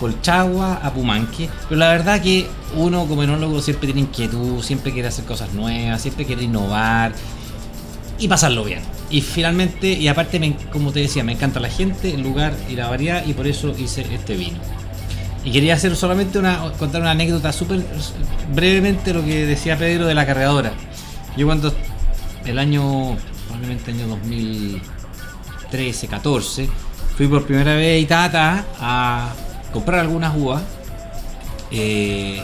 [0.00, 1.48] Colchagua, a Pumanque.
[1.68, 2.46] Pero la verdad que
[2.76, 7.12] uno como enólogo siempre tiene inquietud, siempre quiere hacer cosas nuevas, siempre quiere innovar
[8.18, 8.82] y pasarlo bien.
[9.10, 12.88] Y finalmente, y aparte, como te decía, me encanta la gente, el lugar y la
[12.88, 14.58] variedad, y por eso hice este vino.
[15.44, 16.40] Y quería hacer solamente
[16.78, 17.84] contar una anécdota súper
[18.54, 20.72] brevemente lo que decía Pedro de la cargadora.
[21.36, 21.72] Yo cuando
[22.46, 26.68] el año, probablemente año 2013, 14,
[27.16, 29.32] fui por primera vez a Itata a
[29.72, 30.62] comprar algunas uvas.
[31.70, 32.42] Eh,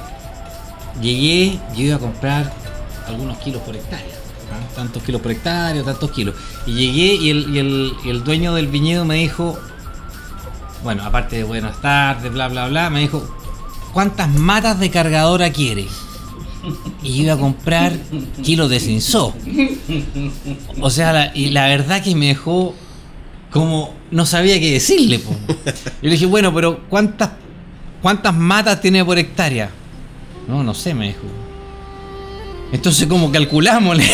[1.01, 2.53] llegué, yo iba a comprar
[3.07, 4.20] algunos kilos por hectárea.
[4.53, 4.75] ¿Ah?
[4.75, 6.35] Tantos kilos por hectárea, tantos kilos.
[6.67, 9.59] Y llegué y el, dueño del viñedo me dijo,
[10.83, 13.23] bueno, aparte de buenas tardes, bla, bla, bla, me dijo,
[13.93, 15.87] ¿cuántas matas de cargadora quiere?
[17.03, 17.93] y iba a comprar
[18.43, 19.35] kilos de cinzó.
[20.81, 22.75] O sea, y la verdad que me dejó
[23.51, 25.19] como no sabía qué decirle.
[25.19, 25.35] po.
[25.47, 25.73] Yo
[26.03, 27.31] le dije, bueno, pero ¿cuántas,
[28.03, 29.71] cuántas matas tiene por hectárea?
[30.49, 31.23] No, no sé, me dijo.
[32.73, 33.99] Entonces, ¿cómo calculamos?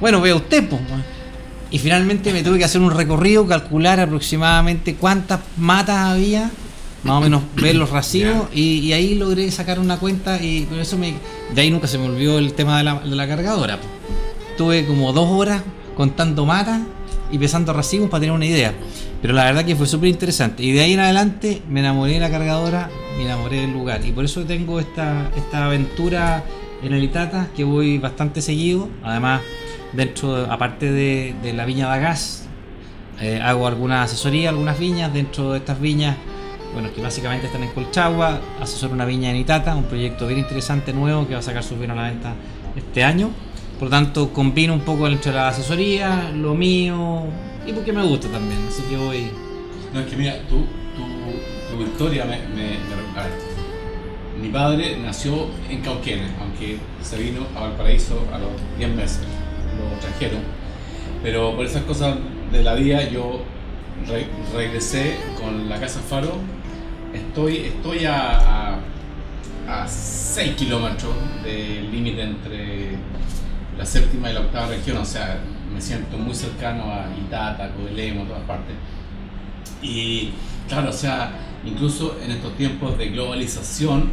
[0.00, 0.80] Bueno, vea usted, pues.
[1.70, 6.50] Y finalmente me tuve que hacer un recorrido, calcular aproximadamente cuántas matas había,
[7.02, 10.78] más o menos ver los racimos, y, y ahí logré sacar una cuenta y por
[10.78, 11.14] eso me.
[11.54, 13.76] De ahí nunca se me olvidó el tema de la, de la cargadora.
[13.78, 13.86] po.
[14.56, 15.62] Tuve como dos horas
[15.96, 16.80] contando matas
[17.30, 18.72] y pesando racimos para tener una idea.
[19.20, 20.62] Pero la verdad que fue súper interesante.
[20.62, 24.04] Y de ahí en adelante me enamoré de la cargadora, me enamoré del lugar.
[24.04, 26.42] Y por eso tengo esta, esta aventura
[26.82, 28.88] en el Itata, que voy bastante seguido.
[29.02, 29.42] Además,
[29.92, 32.46] dentro, aparte de, de la viña de gas,
[33.20, 35.12] eh, hago alguna asesoría, algunas viñas.
[35.12, 36.16] Dentro de estas viñas,
[36.72, 40.92] bueno, que básicamente están en Colchagua, asesoro una viña en Itata, un proyecto bien interesante,
[40.92, 42.34] nuevo, que va a sacar su vino a la venta
[42.76, 43.30] este año.
[43.78, 47.24] Por lo tanto, combino un poco entre la asesoría, lo mío,
[47.66, 48.60] y porque me gusta también.
[48.68, 49.30] Así que voy.
[49.92, 53.49] No, es que mira, tu, tu, tu historia me, me, me-
[54.40, 59.20] Mi padre nació en Cauquenes, aunque se vino a Valparaíso a los 10 meses,
[59.78, 60.40] lo trajeron.
[61.22, 62.16] Pero por esas cosas
[62.50, 63.42] de la vida yo
[64.08, 64.26] re-
[64.56, 66.32] regresé con la Casa Faro.
[67.12, 68.78] Estoy, estoy a,
[69.68, 71.12] a, 6 kilómetros
[71.44, 72.90] del límite entre
[73.76, 75.38] la séptima y la octava región, o sea,
[75.72, 78.74] me siento muy cercano a Itata, Coelemo, todas partes.
[79.82, 80.30] Y
[80.68, 81.32] claro, o sea,
[81.64, 84.10] incluso en estos tiempos de globalización,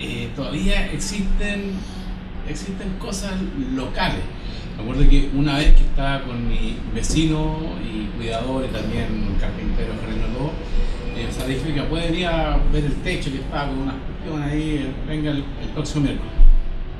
[0.00, 1.72] eh, todavía existen,
[2.48, 3.32] existen cosas
[3.74, 4.22] locales.
[4.76, 9.92] Me acuerdo que una vez que estaba con mi vecino y cuidador y también carpintero,
[10.00, 10.52] jardinólogo,
[11.16, 13.96] eh, o sea, dije que puede venir a ver el techo que estaba con unas
[13.96, 16.32] cuestiones ahí, venga el, el próximo miércoles.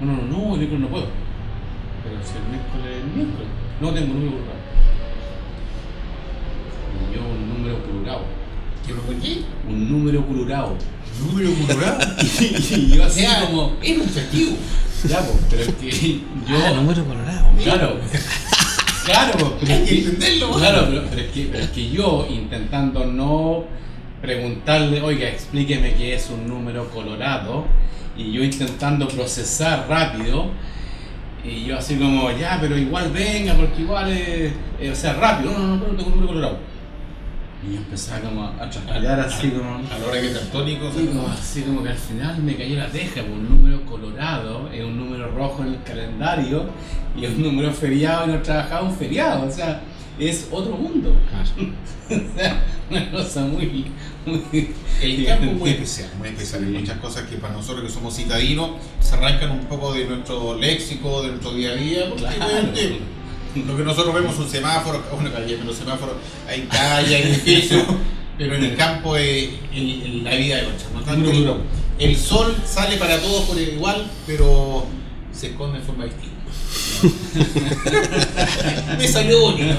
[0.01, 1.07] No, no, no, no, el miércoles no puedo.
[2.03, 3.49] Pero si el miércoles es el miércoles,
[3.81, 4.59] no tengo número colorado.
[6.99, 8.23] Y yo un número colorado.
[8.85, 9.43] ¿Qué lo qué?
[9.69, 10.77] Un número colorado.
[11.21, 12.17] Número cultural.
[12.41, 14.53] y, y yo así como, era un festivo.
[15.09, 16.57] ya, pues, pero es que yo.
[16.67, 17.49] Ah, número colorado.
[17.63, 17.97] Claro,
[19.05, 20.53] claro, pero Hay es que que, entenderlo.
[20.53, 23.65] claro, pero, pero es que, pero es que yo intentando no
[24.23, 27.67] preguntarle, oiga, explíqueme qué es un número colorado,
[28.17, 30.47] y yo intentando procesar rápido,
[31.45, 35.53] y yo así como, ya, pero igual venga, porque igual es, eh, o sea, rápido,
[35.53, 36.59] no, no, no, pero tengo un número colorado.
[37.67, 39.77] Y yo empezaba como a traspalar así como...
[39.77, 40.29] A la hora que
[40.93, 44.71] Sí, como así como que al final me cayó la teja, por un número colorado,
[44.73, 46.67] es un número rojo en el calendario
[47.17, 49.81] y es un número feriado y no trabajaba un feriado, o sea,
[50.21, 51.13] es otro mundo.
[52.11, 53.87] o sea, una cosa muy...
[54.25, 56.65] muy El campo es muy especial, muy especial.
[56.65, 60.57] Hay muchas cosas que para nosotros que somos citadinos se arrancan un poco de nuestro
[60.57, 63.18] léxico, de nuestro día a día, porque Claro.
[63.55, 66.15] Lo que nosotros vemos son semáforos, bueno, calle, pero semáforos,
[66.49, 67.83] hay calle, hay edificios,
[68.39, 70.87] pero en el campo es el- el- la vida de concha.
[70.95, 71.01] ¿no?
[71.03, 71.53] Tanto el,
[71.99, 74.87] el sol sale para todos por igual, pero
[75.33, 76.29] se esconde en forma distinta.
[78.99, 79.75] Me salió bonito.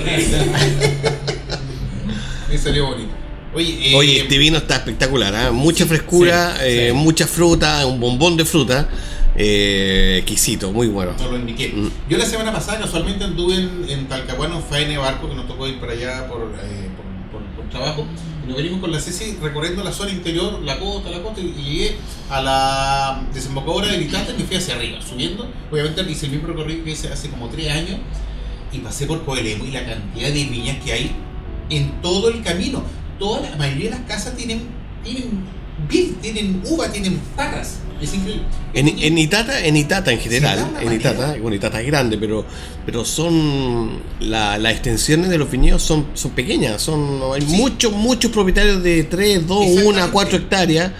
[2.49, 3.09] Me salió bonito.
[3.53, 5.51] Oye, eh, Oye, este vino está espectacular, ¿ah?
[5.51, 6.97] mucha frescura, sí, eh, sí.
[6.97, 8.87] mucha fruta, un bombón de fruta,
[9.35, 11.13] eh, exquisito, muy bueno.
[11.19, 11.69] No lo indiqué.
[11.69, 11.89] Mm.
[12.09, 15.47] Yo la semana pasada casualmente anduve en, en Talcahuano, en faena de barco, que nos
[15.47, 16.89] tocó ir para allá por, eh,
[17.31, 18.05] por, por- por trabajo.
[18.43, 21.53] Y nos venimos con la Ceci recorriendo la zona interior, la costa, la costa, y
[21.53, 21.95] llegué
[22.29, 25.49] a la desembocadura de Vitata y me fui hacia arriba, subiendo.
[25.71, 27.97] Obviamente hice el mismo recorrido que hice hace como tres años
[28.71, 31.11] y pasé por Coelemo y la cantidad de viñas que hay
[31.69, 32.83] en todo el camino.
[33.19, 34.61] Toda la, mayoría de las casas tienen,
[35.03, 35.43] tienen
[35.89, 37.79] vid, tienen uva, tienen parras.
[38.01, 38.43] Es increíble.
[38.73, 42.45] En, en Itata, en Itata en general, en Itata, bueno, Itata es grande, pero,
[42.85, 47.47] pero son la- las extensiones de los viñedos son, son pequeñas, son hay Sí.
[47.47, 50.11] muchos, muchos propietarios de 3, 2, 1, Exactamente.
[50.13, 50.91] 4 hectáreas,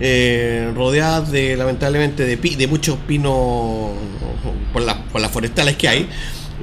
[0.00, 3.90] eh, rodeadas de lamentablemente de, de muchos pinos
[4.72, 6.08] por, las por las forestales que hay.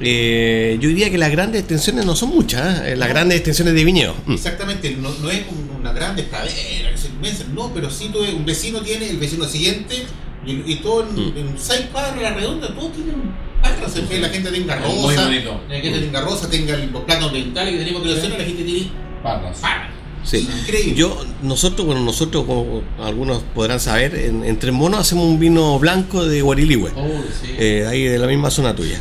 [0.04, 2.96] Eh, yo diría que las grandes extensiones no son muchas, ¿eh?
[2.96, 3.14] las No.
[3.14, 4.14] grandes extensiones de viñedo.
[4.26, 4.32] Mm.
[4.34, 8.20] Exactamente, no, no es un- una grande pradera, que se inmensa, no, pero sí tú,
[8.20, 10.04] un vecino tiene, el vecino siguiente,
[10.46, 11.38] y, y todo en, Mm.
[11.38, 13.14] en seis cuadras a la redonda, todos tienen
[13.62, 15.60] parras, se ve, la gente tenga Muy rosa, bonito.
[15.68, 18.90] la gente tenga rosa, tenga los planos ambientales que tenemos que hacer, la gente tiene
[19.22, 19.58] Parras.
[19.58, 19.90] parras.
[20.24, 20.48] Sí.
[20.60, 20.94] Increíble.
[20.94, 25.78] Yo, nosotros, bueno, nosotros, como algunos podrán saber, en, en Tres Monos hacemos un vino
[25.80, 27.50] blanco de Guariligüe, Oh, sí.
[27.58, 29.00] eh, ahí de la misma zona tuya.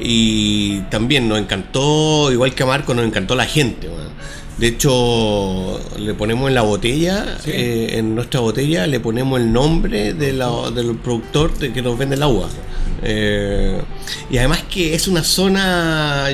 [0.00, 3.88] Y también nos encantó, igual que a Marco, nos encantó la gente.
[4.58, 7.50] De hecho, le ponemos en la botella, Sí.
[7.54, 11.96] eh, en nuestra botella, le ponemos el nombre de la- del productor de que nos
[11.96, 12.48] vende el agua.
[13.02, 13.80] Eh,
[14.30, 16.26] y además que es una zona,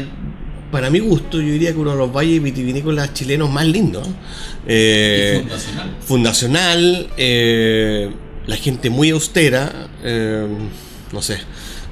[0.70, 4.08] para mi gusto, yo diría que uno de los valles vitivinícolas chilenos más lindos.
[4.66, 5.96] Eh, fundacional.
[6.00, 7.08] fundacional,
[8.46, 9.88] la gente muy austera,
[11.12, 11.38] no sé.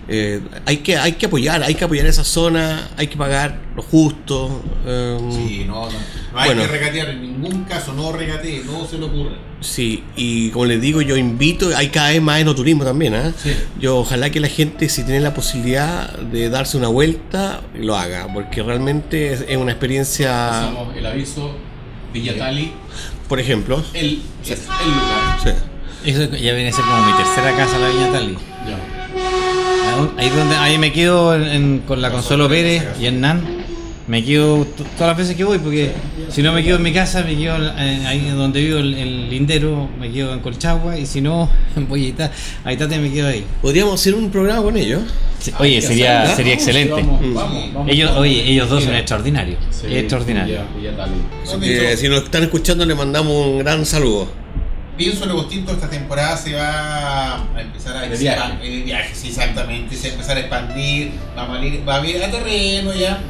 [0.09, 3.82] Eh, hay, que, hay que apoyar, hay que apoyar esa zona, hay que pagar lo
[3.82, 4.62] justo.
[4.86, 6.62] eh, Sí, no, no, no hay Bueno.
[6.62, 9.36] que regatear en ningún caso, no regatee, no se le ocurre.
[9.61, 13.32] Sí, y como les digo, yo invito, hay cada vez más enoturismo también, ¿ah?
[13.40, 13.55] Sí.
[13.80, 18.26] Yo ojalá que la gente, si tiene la posibilidad de darse una vuelta, lo haga,
[18.34, 21.55] porque realmente es, es una experiencia, Pasamos el aviso,
[22.12, 22.72] Villa Tali,
[23.28, 25.38] por ejemplo, el, es el lugar.
[25.44, 25.50] sí.
[26.05, 28.36] Eso ya viene a ser como mi tercera casa, la Viña Tali.
[28.68, 29.01] Ya.
[30.16, 33.62] Ahí, donde, ahí me quedo en- en- con la Consuelo Pérez y Hernán.
[34.08, 34.66] Me quedo
[34.96, 35.92] todas las veces que voy, porque
[36.28, 39.30] si no me quedo en mi casa, me quedo en- ahí donde vivo el, el
[39.30, 41.48] lindero, me quedo en Colchagua, y si no,
[41.88, 42.30] voy a Ita-
[42.64, 43.44] a Itate me quedo ahí.
[43.62, 45.02] Podríamos hacer un programa con ellos.
[45.38, 46.94] Sí, Oye, sería, sería excelente.
[46.94, 48.22] Vamos, vamos, vamos, Ellos, vamos.
[48.22, 49.58] oye, ellos dos son extraordinarios.
[49.70, 50.60] sí, extraordinarios.
[50.76, 51.12] Villa, Villa Tali.
[51.42, 51.96] Así ¿Dónde que yo?
[51.96, 54.28] si nos están escuchando, le mandamos un gran saludo.
[55.03, 59.12] Pienso Lobos Tinto esta temporada se va a empezar a De expa- viaje.
[59.16, 62.30] sí, exactamente, se va a empezar a expandir, vamos a ir, va a ir a
[62.30, 63.20] terreno ya,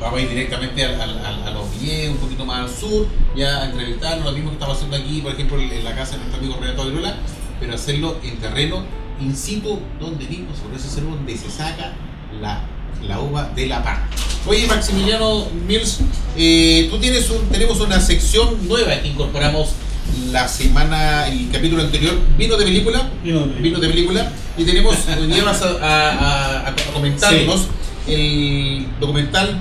[0.00, 3.06] vamos a ir directamente al- al- a, los viñedos, un poquito más al sur,
[3.36, 6.18] ya a entrevistarnos, lo mismo que estamos haciendo aquí, por ejemplo, en la casa de
[6.20, 7.14] nuestro amigo Renato Viruela,
[7.60, 8.82] pero hacerlo en terreno
[9.20, 11.92] in situ, donde vimos, por eso es el donde se saca
[12.40, 12.62] la,
[13.06, 13.98] la uva de la par.
[14.46, 15.98] Oye, Maximiliano Mills,
[16.38, 19.74] eh, tú tienes un, tenemos una sección nueva que incorporamos
[20.32, 23.10] la semana, el capítulo anterior, vino de película,
[23.62, 27.66] vino de película, y tenemos, hoy día vas a, a- a- a comentarnos
[28.06, 29.58] el documental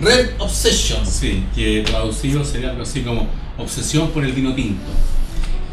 [0.00, 1.06] Red Obsession.
[1.06, 3.26] Sí, que traducido sería algo así como
[3.58, 4.82] Obsesión por el vino tinto.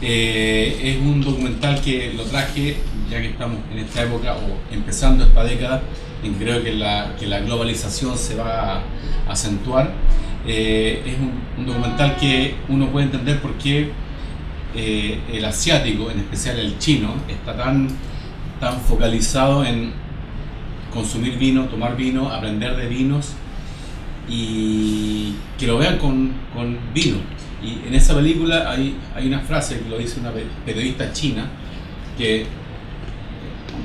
[0.01, 2.77] Eh, es un documental que lo traje
[3.11, 5.81] ya que estamos en esta época o empezando esta década
[6.23, 8.81] en que creo que la, que la globalización se va a
[9.31, 9.91] acentuar.
[10.51, 13.91] Eh, es un, documental que uno puede entender por qué
[14.75, 17.87] eh, el asiático, en especial el chino, está tan,
[18.59, 19.91] tan focalizado en
[20.91, 23.33] consumir vino, tomar vino, aprender de vinos
[24.27, 27.17] y que lo vean con, con vino.
[27.63, 31.45] Y en esa película hay, hay una frase que lo dice una pe- periodista china
[32.17, 32.47] que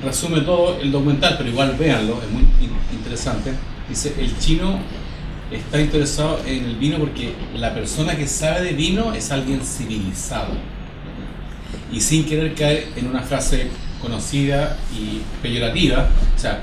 [0.03, 3.53] resume todo el documental, pero igual véanlo, es muy in- interesante.
[3.89, 4.79] Dice, el chino
[5.59, 10.53] está interesado en el vino porque la persona que sabe de vino es alguien civilizado.
[11.93, 13.69] Y sin querer caer en una frase
[14.01, 16.63] conocida y peyorativa, o sea,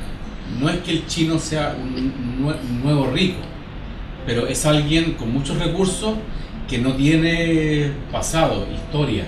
[0.60, 3.40] no es que el chino sea un un nuevo rico,
[4.26, 6.16] pero es alguien con muchos recursos
[6.68, 9.26] que no tiene pasado, historia,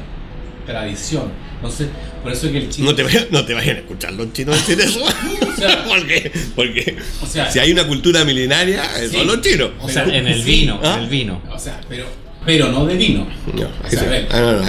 [0.66, 1.24] tradición.
[1.64, 1.88] Entonces,
[2.22, 2.89] por eso es que el chino...
[2.89, 4.99] No te, vayas- no te vayan a escuchar los chinos decir eso.
[5.57, 9.16] sea- porque, porque O sea, si hay una cultura milenaria, eh, Sí.
[9.18, 9.70] son los chinos.
[9.80, 10.95] O sea, Pero- en el vino, ¿ah?
[10.97, 11.41] en el vino.
[11.53, 12.05] O sea, pero,
[12.45, 13.22] pero no de vino.
[13.22, 13.64] O
[14.32, 14.59] Ah,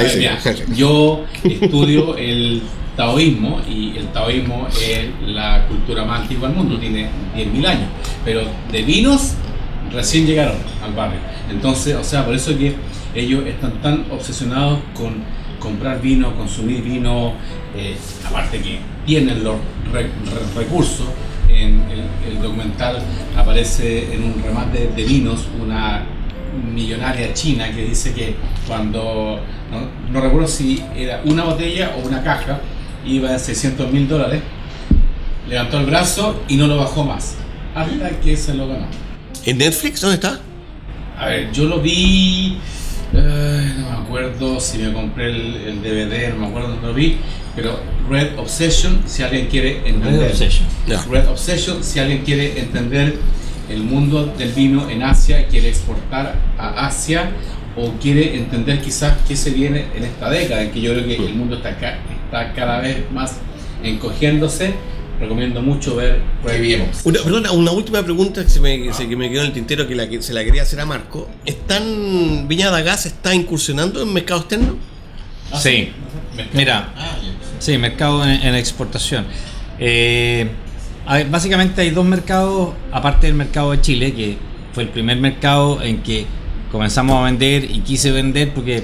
[0.74, 2.62] yo estudio el
[2.96, 7.88] taoísmo y el taoísmo es la cultura más antigua del mundo, tiene 10.000 años,
[8.24, 9.32] pero de vinos
[9.92, 11.18] recién llegaron al barrio.
[11.50, 12.74] Entonces, o sea, por eso es que
[13.16, 15.24] ellos están tan obsesionados con
[15.64, 17.32] comprar vino, consumir vino,
[17.76, 19.56] eh, aparte que tienen los
[19.92, 21.06] re- re- recursos.
[21.48, 22.98] En el, el documental
[23.36, 26.04] aparece en un remate de vinos una
[26.74, 28.34] millonaria china que dice que
[28.68, 29.40] cuando,
[29.70, 32.60] no, no recuerdo si era una botella o una caja,
[33.06, 34.40] iba en 600 mil dólares,
[35.48, 37.36] levantó el brazo y no lo bajó más,
[37.74, 38.86] hasta que se lo ganó.
[39.44, 40.00] ¿En Netflix?
[40.00, 40.40] ¿Dónde está?
[41.18, 42.56] A ver, yo lo vi,
[43.16, 46.94] eh, no me acuerdo si me compré el, el DVD, no me acuerdo dónde lo
[46.94, 47.18] vi,
[47.56, 50.20] pero Red Obsession, si alguien quiere entender.
[50.20, 50.66] Red Obsession.
[50.86, 51.02] Ya.
[51.10, 53.18] Red Obsession, si alguien quiere entender
[53.70, 57.30] el mundo del vino en Asia, quiere exportar a Asia
[57.76, 61.16] o quiere entender quizás qué se viene en esta década, en que yo creo que
[61.16, 63.38] el mundo está, ca- está cada vez más
[63.82, 64.74] encogiéndose,
[65.20, 66.20] recomiendo mucho ver.
[66.42, 66.86] Obsession.
[67.04, 69.86] Una, perdona, una última pregunta que se me, se- que me quedó en el tintero
[69.88, 71.28] que, la, que se la quería hacer a Marco.
[71.44, 74.76] ¿Están, Viña da Gas está incursionando en mercado externo?
[75.52, 75.90] Ah, Sí.
[76.52, 77.16] Mira, Ah.
[77.60, 79.24] Sí, mercado en, en exportación.
[79.78, 80.48] Eh,
[81.14, 84.36] ver, básicamente hay dos mercados, aparte del mercado de Chile, que
[84.72, 86.26] fue el primer mercado en que
[86.72, 88.82] comenzamos a vender y quise vender, porque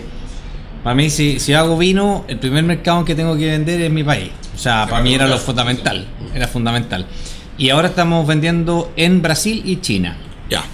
[0.82, 3.90] para mí, si, si hago vino, el primer mercado en que tengo que vender es
[3.90, 4.30] mi país.
[4.54, 7.06] O sea, para mí era lo fundamental, era fundamental.
[7.58, 10.16] Y ahora estamos vendiendo en Brasil y China.
[10.48, 10.64] Ya.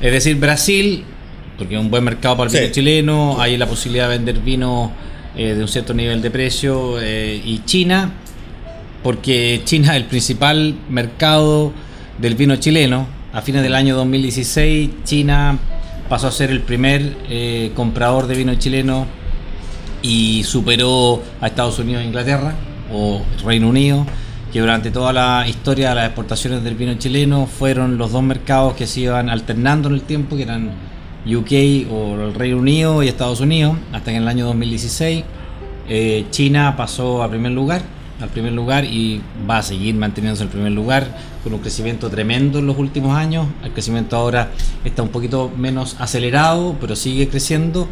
[0.00, 1.04] Es decir, Brasil
[1.58, 2.58] porque es un buen mercado para el Sí.
[2.60, 4.90] vino chileno, hay la posibilidad de vender vino
[5.36, 8.12] eh, de un cierto nivel de precio, eh, y China,
[9.02, 11.72] porque China es el principal mercado
[12.18, 13.06] del vino chileno.
[13.32, 15.58] A fines del año 2016, China
[16.08, 19.06] pasó a ser el primer eh, comprador de vino chileno
[20.02, 22.54] y superó a Estados Unidos e Inglaterra
[22.92, 24.04] o Reino Unido,
[24.52, 28.74] que durante toda la historia de las exportaciones del vino chileno fueron los dos mercados
[28.74, 30.72] que se iban alternando en el tiempo, que eran
[31.24, 35.24] UK o el Reino Unido y Estados Unidos, hasta en el año 2016
[35.88, 37.82] eh, China pasó a primer lugar,
[38.20, 41.06] al primer lugar y va a seguir manteniéndose en el primer lugar
[41.42, 43.46] con un crecimiento tremendo en los últimos años.
[43.64, 44.50] El crecimiento ahora
[44.84, 47.88] está un poquito menos acelerado, pero sigue creciendo.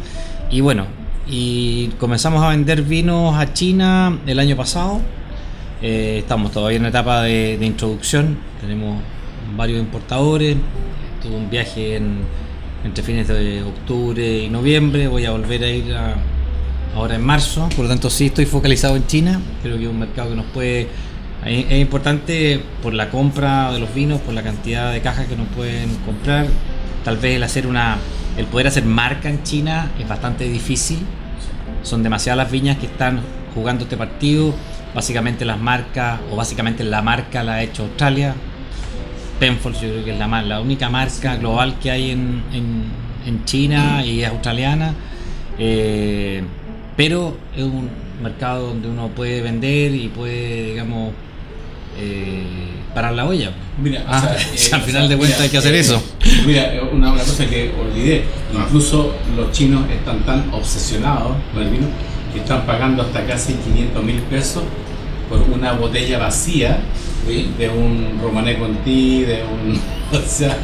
[0.49, 0.85] Y bueno,
[1.27, 4.99] y comenzamos a vender vinos a China el año pasado.
[5.81, 8.37] Eh, estamos todavía en etapa de, de introducción.
[8.59, 8.97] Tenemos
[9.55, 10.55] varios importadores.
[11.21, 12.19] Tuve un viaje en-
[12.83, 15.07] entre fines de octubre y noviembre.
[15.07, 16.15] Voy a volver a ir a-
[16.95, 17.69] ahora en marzo.
[17.75, 19.39] Por lo tanto, sí estoy focalizado en China.
[19.63, 20.87] Creo que es un mercado que nos puede.
[21.45, 25.47] Es importante por la compra de los vinos, por la cantidad de cajas que nos
[25.47, 26.45] pueden comprar.
[27.03, 27.97] Tal vez el hacer una.
[28.37, 30.99] El poder hacer marca en China es bastante difícil.
[31.83, 33.21] Son demasiadas las viñas que están
[33.53, 34.53] jugando este partido.
[34.95, 38.33] Básicamente las marcas, o básicamente la marca la ha hecho Australia.
[39.39, 42.85] Penfolds yo creo que es la, la única marca global que hay en, en-
[43.25, 44.93] en China y es australiana.
[45.59, 46.43] Eh,
[46.97, 47.89] pero es un
[48.21, 51.11] mercado donde uno puede vender y puede, digamos,
[51.97, 52.43] eh,
[52.93, 53.51] parar la olla.
[53.81, 55.79] Mira, Ah, o sea, eh, al o final sea, de cuentas hay que hacer eh,
[55.79, 56.03] eso.
[56.45, 58.23] Mira, eh, una, una cosa que olvidé,
[58.55, 58.63] Ah.
[58.65, 61.87] incluso los chinos están tan obsesionados con el vino
[62.33, 64.63] que están pagando hasta casi 500 mil pesos
[65.29, 66.79] por una botella vacía
[67.57, 69.79] de un Romané Conti, de un...
[70.11, 70.57] O sea,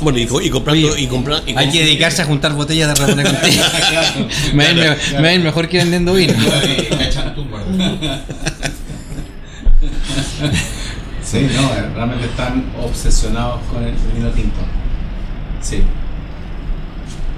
[0.00, 0.96] Bueno, y, co- y comprando.
[0.96, 3.64] y compra- y Hay que dedicarse a juntar botellas de Ramón contigo.
[3.90, 6.32] claro, me, ir mejor que vendiendo vino.
[11.24, 14.58] Sí, no, eh, realmente están obsesionados con el vino tinto.
[15.62, 15.82] Sí.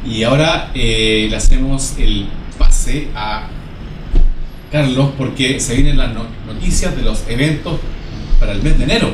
[0.04, 2.26] Y ahora eh, le hacemos el
[2.58, 3.46] pase a
[4.72, 7.78] Carlos porque se vienen las no- noticias de los eventos
[8.40, 9.10] para el mes de enero.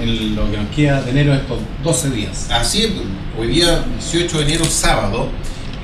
[0.00, 2.48] En lo que nos queda de enero estos 12 días.
[2.50, 2.92] Así es,
[3.38, 5.28] hoy día 18 de enero, sábado,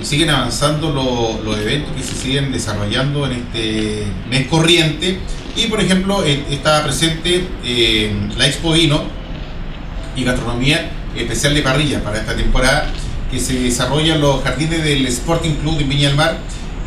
[0.01, 5.19] y siguen avanzando lo- los eventos que se siguen desarrollando en este mes corriente.
[5.57, 9.03] Y por ejemplo, eh, está presente eh, la Expo Vino
[10.17, 12.87] y Gastronomía Especial de Parrilla para esta temporada
[13.31, 16.39] que se desarrolla en los jardines del Sporting Club de Viña del Mar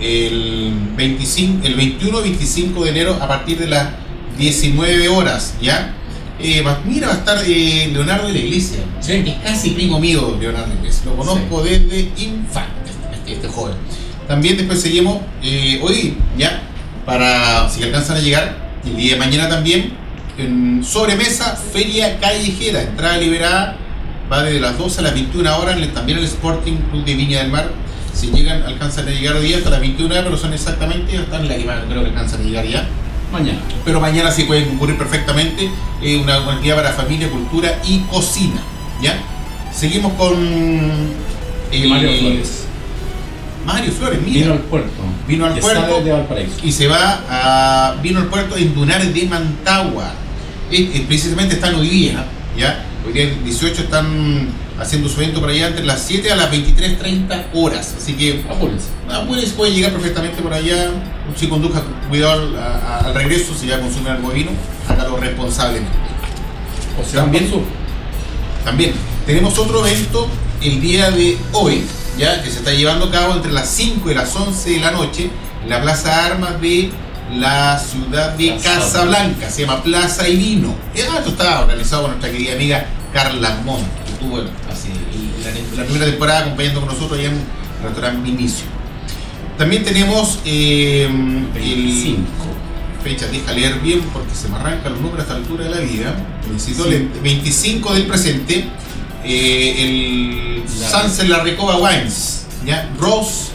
[0.01, 3.89] el, 25, el 21-25 de enero a partir de las
[4.37, 5.93] 19 horas, ¿ya?
[6.39, 8.79] Eh, mira, va a estar eh, Leonardo de la Iglesia.
[8.99, 9.13] Sí.
[9.25, 11.03] Es casi primo mío, Leonardo de la Iglesia.
[11.05, 12.82] Lo conozco desde infante,
[13.33, 13.75] este, joven.
[14.27, 16.61] También después seguimos eh, hoy, ya,
[17.05, 18.55] para si alcanzan a llegar,
[18.85, 19.93] el día de mañana también,
[20.37, 23.75] en sobremesa, feria callejera, entrada liberada,
[24.31, 27.51] va desde las 12 a las 21 horas, también el Sporting Club de Viña del
[27.51, 27.69] Mar.
[28.13, 31.39] Si llegan, alcanzan a llegar hoy día hasta las 21 horas, pero son exactamente, hasta
[31.39, 32.87] en la que más creo que alcanzan a llegar ya
[33.31, 33.59] Mañana.
[33.83, 35.69] pero mañana sí pueden concurrir perfectamente.
[36.01, 38.61] eh, una una actividad para familia, cultura y cocina.
[39.01, 39.17] ¿ya?
[39.73, 40.33] Seguimos con
[41.71, 42.62] el- Mario Flores.
[43.65, 44.39] Mario Flores, mira.
[44.41, 44.89] Vino al puerto.
[45.27, 46.01] Vino al puerto.
[46.01, 46.53] de Valparaíso.
[46.63, 47.95] Y se va a.
[48.01, 50.11] Vino al puerto en Dunares de Mantagua.
[50.71, 52.25] Eh, eh, precisamente están hoy día.
[52.57, 52.85] ¿ya?
[53.05, 54.49] Hoy día, el 18, están
[54.79, 57.95] haciendo su evento por allá entre las 7 a las 23.30 horas.
[57.97, 58.87] Así que Apúrense.
[59.09, 60.89] Ah, bueno, se puede llegar perfectamente por allá.
[61.35, 64.51] Si conduzca cuidado al, a- al regreso, si ya consume algo de vino,
[64.89, 65.91] hágalo responsablemente.
[67.01, 67.45] O sea, También.
[68.65, 68.93] También
[69.25, 70.27] tenemos otro evento
[70.61, 71.83] el día de hoy,
[72.17, 74.91] ya que se está llevando a cabo entre las 5 y las 11 de la
[74.91, 75.29] noche
[75.63, 76.91] en la Plaza Armas de
[77.35, 78.57] la ciudad de.
[78.57, 79.49] Casablanca.
[79.49, 80.75] Se llama Plaza y Vino.
[81.09, 84.89] Ah, Esto está organizado por nuestra querida amiga Carla Montt, que estuvo hace
[85.43, 88.65] la, la primera temporada acompañando con nosotros allá en el restaurante Inicio.
[89.57, 92.21] También tenemos eh, el 25.
[93.03, 95.79] fecha, deja leer bien porque se me arrancan los números a esta altura de la
[95.79, 96.15] vida.
[96.51, 96.89] Necesito Sí.
[96.89, 97.07] leer.
[97.21, 98.65] 25 del presente,
[99.25, 102.89] eh, el La- Sunset La Recoba Wines, ¿ya?
[102.99, 103.51] Rose,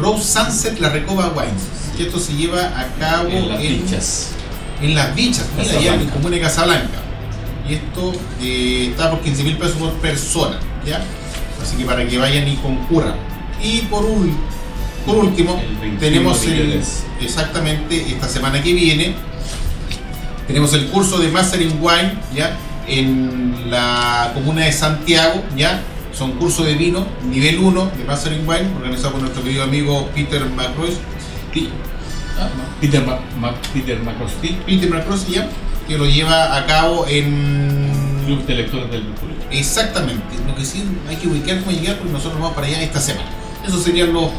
[0.00, 1.62] Rose Sunset La Recoba Wines.
[1.96, 4.28] Que esto se lleva a cabo En las en, fichas.
[4.82, 6.98] en las dichas, mira, ya en comuna de Casablanca.
[7.68, 8.12] Y esto
[8.42, 11.02] eh, está por 15 mil pesos por persona, ¿ya?
[11.62, 13.14] Así que para que vayan y concurran.
[13.62, 16.82] Y por, último, El 21 tenemos el,
[17.22, 19.14] exactamente esta semana que viene,
[20.46, 22.56] tenemos el curso de Mastering Wine, ¿ya?
[22.86, 25.82] En la comuna de Santiago, ¿ya?
[26.16, 30.44] son cursos de vino nivel 1 de Mastering Wine, organizado por nuestro querido amigo Peter
[30.44, 30.90] McRoy.
[32.38, 32.80] Ah, no.
[32.80, 34.90] Peter, Ma Ma Peter McCroskey, Peter
[35.30, 35.48] ya,
[35.86, 37.90] que lo lleva a cabo en
[38.26, 39.36] Club de Lectores del Mercurio.
[39.50, 40.22] Exactamente.
[40.46, 43.28] Lo que sí hay que ubicar cómo llegar porque nosotros vamos para allá esta semana.
[43.66, 44.30] Esos serían los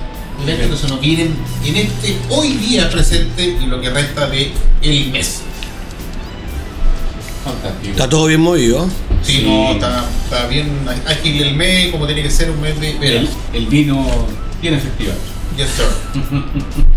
[0.46, 4.52] eventos que se nos vienen en este hoy día presente y lo que resta de
[4.82, 5.42] el mes.
[7.46, 7.92] Fantástico.
[7.92, 8.90] Está todo bien movido.
[9.22, 9.44] Sí, Sí.
[9.46, 10.68] no, está, está bien
[11.08, 13.30] ágil el mes, como tiene que ser un mes de verano.
[13.54, 14.06] El, el vino
[14.60, 15.16] tiene festival.
[15.56, 15.86] Yes, sir.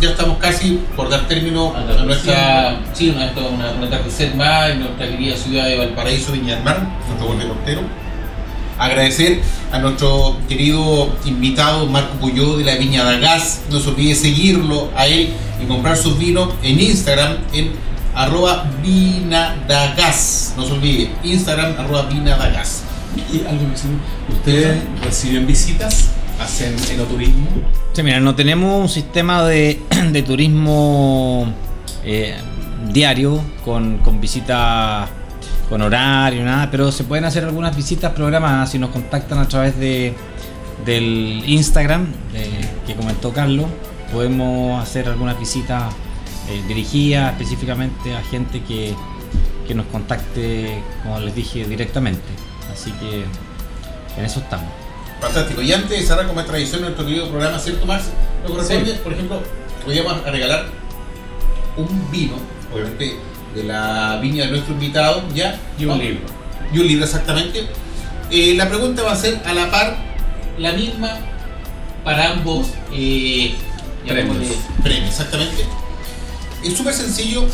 [0.00, 4.00] Ya estamos casi por dar término A nuestra, sí, una, una, una
[4.36, 7.80] más en nuestra querida ciudad de Valparaíso, Viña del Mar, nuestro buen portero.
[8.78, 9.40] Agradecer
[9.72, 13.62] a nuestro querido invitado Marco Puyó de la Viña da Gas.
[13.72, 15.30] No se olvide seguirlo a él
[15.60, 17.72] y comprar sus vinos en Instagram en
[18.18, 20.54] arroba vinadagas.
[20.56, 22.82] No se olvide, Instagram arroba vinadagas.
[23.32, 26.10] Y algo que ¿Ustedes reciben visitas?
[26.40, 27.46] ¿Hacen enoturismo?
[27.92, 29.80] Sí, mira, no tenemos un sistema de,
[30.12, 31.46] de turismo
[32.04, 32.36] eh,
[32.92, 35.08] diario con, con visitas
[35.68, 39.78] con horario, nada, pero se pueden hacer algunas visitas programadas si nos contactan a través
[39.78, 40.14] de,
[40.84, 43.66] del Instagram eh, que comentó Carlos.
[44.12, 45.92] Podemos hacer algunas visitas
[46.48, 48.94] eh, dirigidas específicamente a gente que,
[49.66, 52.22] que nos contacte, como les dije, directamente.
[52.72, 53.24] Así que
[54.18, 54.68] en eso estamos.
[55.20, 55.62] Fantástico.
[55.62, 58.04] Y antes de cerrar como es tradición nuestro querido programa, ¿cierto, Max?
[58.42, 59.42] Nos corresponde, por ejemplo,
[59.84, 60.66] podríamos regalar
[61.76, 62.34] un vino,
[62.72, 63.16] obviamente
[63.54, 65.58] de la viña de nuestro invitado, ¿ya?
[65.78, 66.02] Y un ¿No?
[66.02, 66.26] libro.
[66.72, 67.66] Y un libro, exactamente.
[68.30, 69.96] Eh, la pregunta va a ser a la par,
[70.58, 71.16] la misma
[72.04, 73.54] para ambos eh,
[74.06, 74.36] Premios.
[74.82, 75.64] premios, exactamente.
[76.64, 77.44] Es súper sencillo.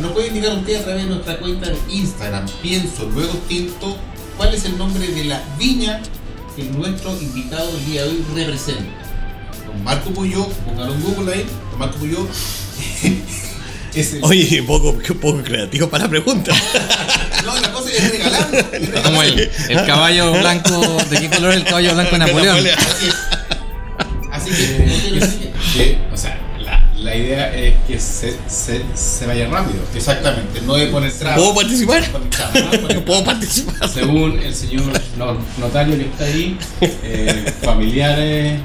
[0.00, 3.96] Nos puede indicar usted a través de nuestra cuenta de Instagram, pienso, luego tinto,
[4.36, 6.02] cuál es el nombre de la viña
[6.54, 8.82] que nuestro invitado el día de hoy representa.
[9.66, 12.28] Don Marco Puyó, póngalo en Google ahí, Don Marco Puyó.
[13.94, 16.52] es el- Oye, poco, poco creativo para la pregunta.
[17.44, 18.48] No, la cosa es regalar.
[18.72, 18.90] es.
[19.04, 22.58] Como el, el caballo blanco, ¿de qué color es el caballo blanco de Napoleón?
[22.58, 23.14] Así es.
[24.30, 26.37] Así que, lo dice, Que, o sea,
[27.00, 29.80] la, idea es que se, se, se vaya rápido.
[29.94, 31.38] Exactamente, no de poner trabas.
[31.38, 32.02] ¿Puedo participar?
[33.06, 33.88] ¿Puedo participar?
[33.88, 34.84] Según el señor
[35.16, 38.60] no- notario que está ahí, eh, familiares,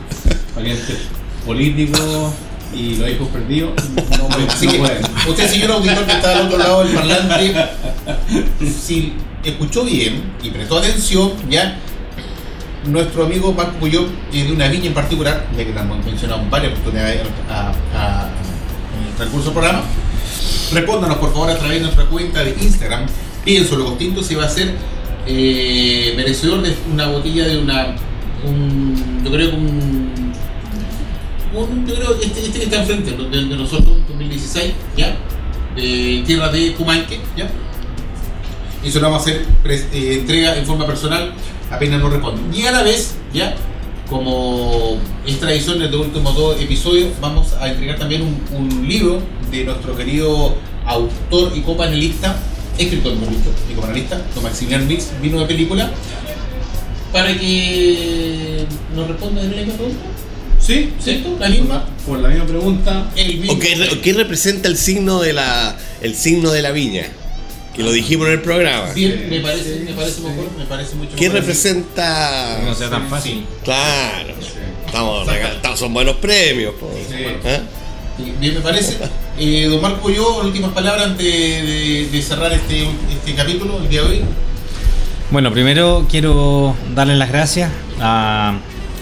[0.55, 0.97] parientes
[1.45, 2.31] políticos
[2.75, 3.71] y los hijos perdidos,
[4.17, 5.03] no, pueden- Así no que, pueden.
[5.29, 7.55] usted, señor auditor que está al otro lado del parlante,
[8.81, 11.77] si escuchó bien y prestó atención, ya
[12.85, 16.49] nuestro amigo Marco Puyol de una viña en particular, ya que la hemos mencionado en
[16.49, 18.22] varias oportunidades a,
[19.17, 19.83] transcurso programa.
[20.71, 23.05] Respóndanos por favor a través de nuestra cuenta de Instagram.
[23.45, 24.73] Pienso lo distinto si va a ser
[25.27, 27.95] eh, merecedor de una botella de una.
[28.45, 30.13] Un, yo creo que un
[31.55, 35.15] un- yo creo que este, este que está enfrente de, nosotros, 2016, ¿ya?
[35.75, 37.47] De tierra de Pumanque, ¿ya?
[38.83, 39.45] Y se lo vamos a hacer
[39.93, 41.31] eh, entrega en forma personal,
[41.69, 42.51] apenas nos responden.
[42.53, 43.55] Y a la vez, ¿ya?
[44.13, 49.19] Como es tradición en los últimos dos episodios, vamos a entregar también un, un libro
[49.49, 52.37] de nuestro querido autor y copanelista,
[52.77, 55.91] escritor, mejor dicho, y copanelista, don Maximiliano Mix, vino de película,
[57.11, 58.65] para que
[58.95, 60.03] nos responda de la misma pregunta.
[60.59, 61.35] Sí, ¿Cierto?
[61.39, 61.85] La misma.
[62.05, 63.53] Por la misma pregunta, El mismo.
[63.53, 67.07] ¿O qué, qué representa el signo de la el signo de la viña?
[67.75, 68.91] Que lo dijimos en el programa.
[68.93, 71.39] Bien, me parece, me parece mejor, me parece mucho ¿Qué mejor.
[71.39, 72.59] representa?
[72.63, 73.45] No sea tan fácil.
[73.63, 74.33] Claro.
[74.85, 76.75] Estamos, regal- estamos- son buenos premios.
[76.79, 76.91] po.
[77.09, 77.15] Sí.
[77.17, 77.59] ¿Eh?
[78.17, 78.97] Sí, Bien, me parece.
[79.39, 84.03] Eh, don Marco, yo, últimas palabras antes de, de cerrar este, este capítulo, el día
[84.03, 84.21] de hoy.
[85.31, 88.53] Bueno, primero quiero darles las gracias a-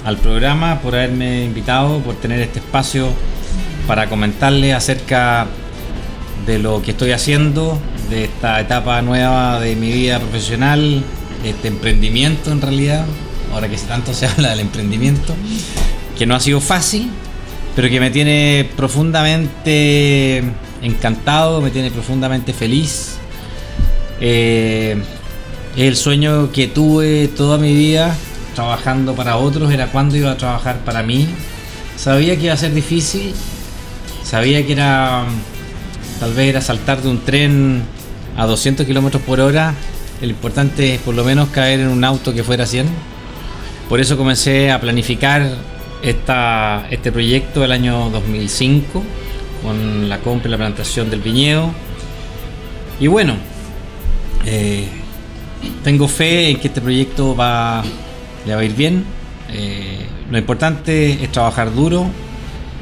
[0.06, 3.10] al programa por haberme invitado, por tener este espacio
[3.85, 5.48] para comentarles acerca
[6.45, 7.77] de lo que estoy haciendo,
[8.11, 11.01] de esta etapa nueva de mi vida profesional,
[11.45, 13.05] este emprendimiento en realidad,
[13.53, 15.33] ahora que tanto se habla del emprendimiento,
[16.17, 17.09] que no ha sido fácil,
[17.73, 20.43] pero que me tiene profundamente
[20.81, 23.15] encantado, me tiene profundamente feliz.
[24.19, 25.01] Eh,
[25.77, 28.13] el sueño que tuve toda mi vida
[28.55, 31.29] trabajando para otros, era cuando iba a trabajar para mí.
[31.95, 33.33] Sabía que iba a ser difícil,
[34.25, 35.23] sabía que era
[36.19, 37.83] tal vez era saltar de un tren
[38.37, 39.73] a 200 kilómetros por hora.
[40.21, 42.87] El importante es por lo menos caer en un auto que fuera 100.
[43.89, 45.57] Por eso comencé a planificar
[46.01, 49.03] esta, este proyecto el año 2005
[49.63, 51.71] con la compra y la plantación del viñedo.
[52.99, 53.35] Y bueno,
[54.45, 54.87] eh,
[55.83, 57.83] tengo fe en que este proyecto va,
[58.45, 59.03] le va a ir bien.
[59.51, 62.05] Eh, lo importante es trabajar duro,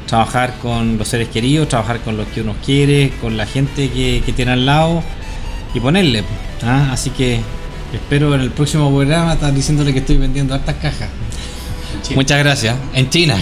[0.08, 4.34] trabajar con los seres queridos, trabajar con los que uno quiere, con la gente que
[4.36, 5.02] tiene al lado
[5.74, 6.24] y ponerle.
[6.64, 6.90] ¿ah?
[6.92, 7.40] Así que
[7.94, 11.10] espero en el próximo programa estar diciéndole que estoy vendiendo hartas cajas.
[12.16, 12.76] Muchas gracias.
[12.94, 13.38] En China.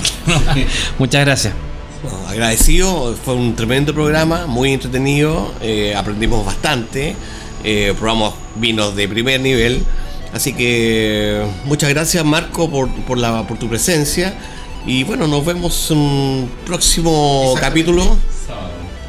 [0.99, 1.53] Muchas gracias.
[2.03, 7.15] No, agradecido, fue un tremendo programa, muy entretenido, eh, aprendimos bastante,
[7.63, 9.81] eh, probamos vinos de primer nivel,
[10.31, 14.35] así que muchas gracias Marco por, por, la, por tu presencia
[14.85, 18.15] y bueno, nos vemos en un próximo capítulo.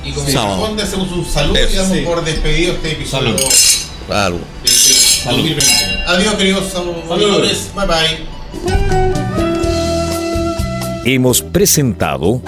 [0.04, 2.02] Y como corresponde, hacemos un saludo y damos Sí.
[2.04, 3.34] por despedido este episodio.
[4.08, 4.40] Salud.
[5.24, 5.64] 2020.
[6.06, 7.70] Adiós, queridos auditores.
[7.74, 8.18] Bye bye.
[11.04, 12.40] Hemos presentado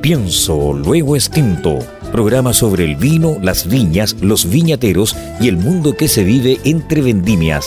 [0.00, 1.78] Pienso, luego extinto.
[2.10, 7.02] Programa sobre el vino, las viñas, los viñateros y el mundo que se vive entre
[7.02, 7.66] vendimias.